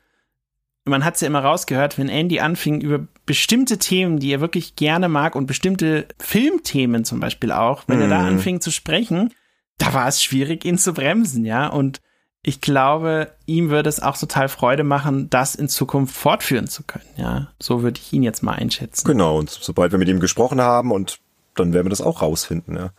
[0.84, 4.76] man hat es ja immer rausgehört, wenn Andy anfing, über bestimmte Themen, die er wirklich
[4.76, 8.02] gerne mag und bestimmte Filmthemen zum Beispiel auch, wenn mm.
[8.02, 8.28] er da mhm.
[8.28, 9.32] anfing zu sprechen,
[9.78, 11.68] da war es schwierig, ihn zu bremsen, ja.
[11.68, 12.00] Und
[12.42, 17.08] ich glaube, ihm würde es auch total Freude machen, das in Zukunft fortführen zu können,
[17.16, 17.48] ja.
[17.58, 19.06] So würde ich ihn jetzt mal einschätzen.
[19.06, 21.20] Genau, und sobald wir mit ihm gesprochen haben und
[21.54, 22.90] dann werden wir das auch rausfinden, ja.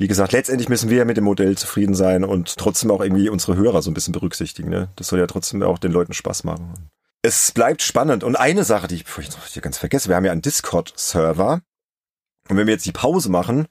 [0.00, 3.28] Wie gesagt, letztendlich müssen wir ja mit dem Modell zufrieden sein und trotzdem auch irgendwie
[3.28, 4.90] unsere Hörer so ein bisschen berücksichtigen, ne.
[4.94, 6.90] Das soll ja trotzdem auch den Leuten Spaß machen.
[7.22, 8.22] Es bleibt spannend.
[8.22, 11.62] Und eine Sache, die ich, bevor ich ganz vergesse, wir haben ja einen Discord-Server.
[12.48, 13.66] Und wenn wir jetzt die Pause machen,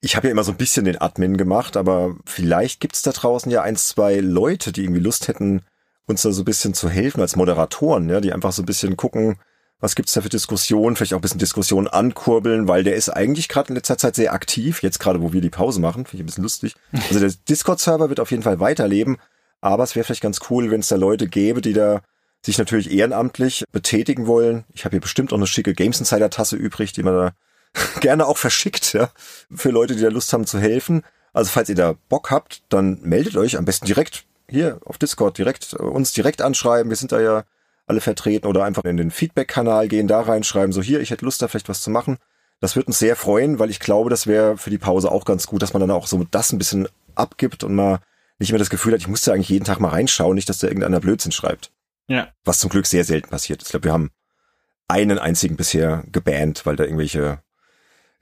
[0.00, 3.50] ich habe ja immer so ein bisschen den Admin gemacht, aber vielleicht gibt's da draußen
[3.50, 5.62] ja ein, zwei Leute, die irgendwie Lust hätten,
[6.06, 8.96] uns da so ein bisschen zu helfen als Moderatoren, ja, die einfach so ein bisschen
[8.96, 9.36] gucken,
[9.78, 13.48] was gibt's da für Diskussionen, vielleicht auch ein bisschen Diskussionen ankurbeln, weil der ist eigentlich
[13.48, 16.22] gerade in letzter Zeit sehr aktiv, jetzt gerade, wo wir die Pause machen, finde ich
[16.22, 16.74] ein bisschen lustig.
[16.92, 19.18] Also der Discord-Server wird auf jeden Fall weiterleben,
[19.60, 22.02] aber es wäre vielleicht ganz cool, wenn es da Leute gäbe, die da
[22.44, 24.64] sich natürlich ehrenamtlich betätigen wollen.
[24.72, 27.32] Ich habe hier bestimmt auch eine schicke Games Insider Tasse übrig, die man da
[28.00, 29.10] gerne auch verschickt, ja,
[29.54, 31.02] für Leute, die da Lust haben zu helfen.
[31.32, 35.38] Also falls ihr da Bock habt, dann meldet euch am besten direkt hier auf Discord
[35.38, 36.90] direkt uns direkt anschreiben.
[36.90, 37.44] Wir sind da ja
[37.86, 41.42] alle vertreten oder einfach in den Feedback-Kanal gehen, da reinschreiben, so hier, ich hätte Lust
[41.42, 42.18] da vielleicht was zu machen.
[42.60, 45.46] Das wird uns sehr freuen, weil ich glaube, das wäre für die Pause auch ganz
[45.46, 48.00] gut, dass man dann auch so das ein bisschen abgibt und mal
[48.38, 50.58] nicht mehr das Gefühl hat, ich muss da eigentlich jeden Tag mal reinschauen, nicht, dass
[50.58, 51.72] da irgendeiner Blödsinn schreibt.
[52.06, 52.28] Ja.
[52.44, 53.62] Was zum Glück sehr selten passiert.
[53.62, 54.10] Ich glaube, wir haben
[54.88, 57.42] einen einzigen bisher gebannt, weil da irgendwelche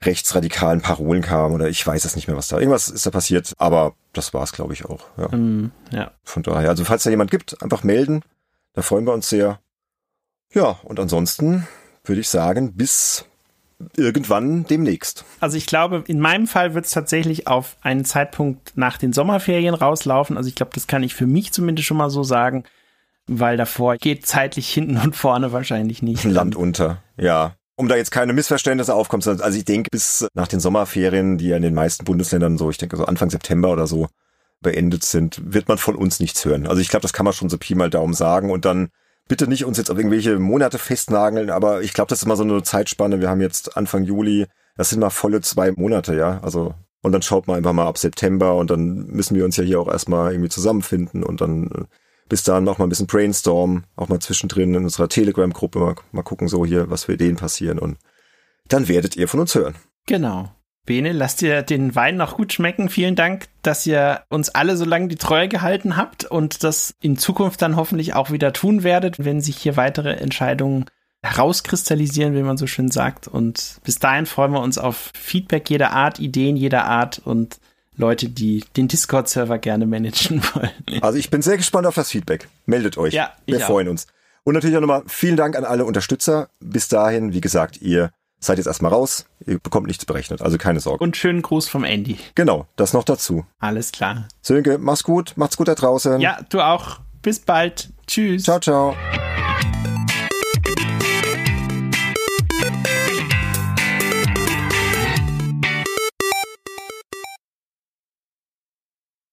[0.03, 2.57] rechtsradikalen Parolen kamen oder ich weiß es nicht mehr, was da.
[2.57, 5.05] Irgendwas ist da passiert, aber das war es, glaube ich, auch.
[5.17, 5.27] Ja.
[5.35, 6.11] Mm, ja.
[6.23, 8.21] Von daher, also falls da jemand gibt, einfach melden.
[8.73, 9.59] Da freuen wir uns sehr.
[10.53, 11.67] Ja, und ansonsten
[12.05, 13.25] würde ich sagen, bis
[13.95, 15.25] irgendwann demnächst.
[15.39, 19.73] Also ich glaube, in meinem Fall wird es tatsächlich auf einen Zeitpunkt nach den Sommerferien
[19.73, 20.37] rauslaufen.
[20.37, 22.63] Also ich glaube, das kann ich für mich zumindest schon mal so sagen
[23.29, 26.23] weil davor geht zeitlich hinten und vorne wahrscheinlich nicht.
[26.23, 27.55] Land unter, ja.
[27.79, 31.55] Um da jetzt keine Missverständnisse aufkommen, also ich denke bis nach den Sommerferien, die ja
[31.55, 34.09] in den meisten Bundesländern so, ich denke so Anfang September oder so
[34.59, 36.67] beendet sind, wird man von uns nichts hören.
[36.67, 38.89] Also ich glaube, das kann man schon so Pi mal Daumen sagen und dann
[39.29, 42.43] bitte nicht uns jetzt auf irgendwelche Monate festnageln, aber ich glaube, das ist immer so
[42.43, 43.21] eine Zeitspanne.
[43.21, 46.41] Wir haben jetzt Anfang Juli, das sind mal volle zwei Monate, ja.
[46.41, 49.63] Also und dann schaut man einfach mal ab September und dann müssen wir uns ja
[49.63, 51.85] hier auch erstmal irgendwie zusammenfinden und dann äh,
[52.29, 56.21] bis dann noch mal ein bisschen brainstorm, auch mal zwischendrin in unserer Telegram-Gruppe mal, mal
[56.21, 57.97] gucken, so hier, was für Ideen passieren und
[58.67, 59.75] dann werdet ihr von uns hören.
[60.05, 60.51] Genau.
[60.85, 62.89] Bene, lasst ihr den Wein noch gut schmecken.
[62.89, 67.17] Vielen Dank, dass ihr uns alle so lange die Treue gehalten habt und das in
[67.17, 70.85] Zukunft dann hoffentlich auch wieder tun werdet, wenn sich hier weitere Entscheidungen
[71.21, 73.27] herauskristallisieren, wie man so schön sagt.
[73.27, 77.59] Und bis dahin freuen wir uns auf Feedback jeder Art, Ideen jeder Art und
[77.99, 81.01] Leute, die den Discord-Server gerne managen wollen.
[81.01, 82.47] Also ich bin sehr gespannt auf das Feedback.
[82.65, 83.13] Meldet euch.
[83.13, 84.07] Ja, wir freuen uns.
[84.45, 86.49] Und natürlich auch nochmal vielen Dank an alle Unterstützer.
[86.59, 89.25] Bis dahin, wie gesagt, ihr seid jetzt erstmal raus.
[89.45, 91.03] Ihr bekommt nichts berechnet, also keine Sorge.
[91.03, 92.17] Und schönen Gruß vom Andy.
[92.35, 93.45] Genau, das noch dazu.
[93.59, 94.29] Alles klar.
[94.41, 96.21] Sönke, mach's gut, macht's gut da draußen.
[96.21, 97.01] Ja, du auch.
[97.21, 97.89] Bis bald.
[98.07, 98.43] Tschüss.
[98.43, 98.95] Ciao, ciao.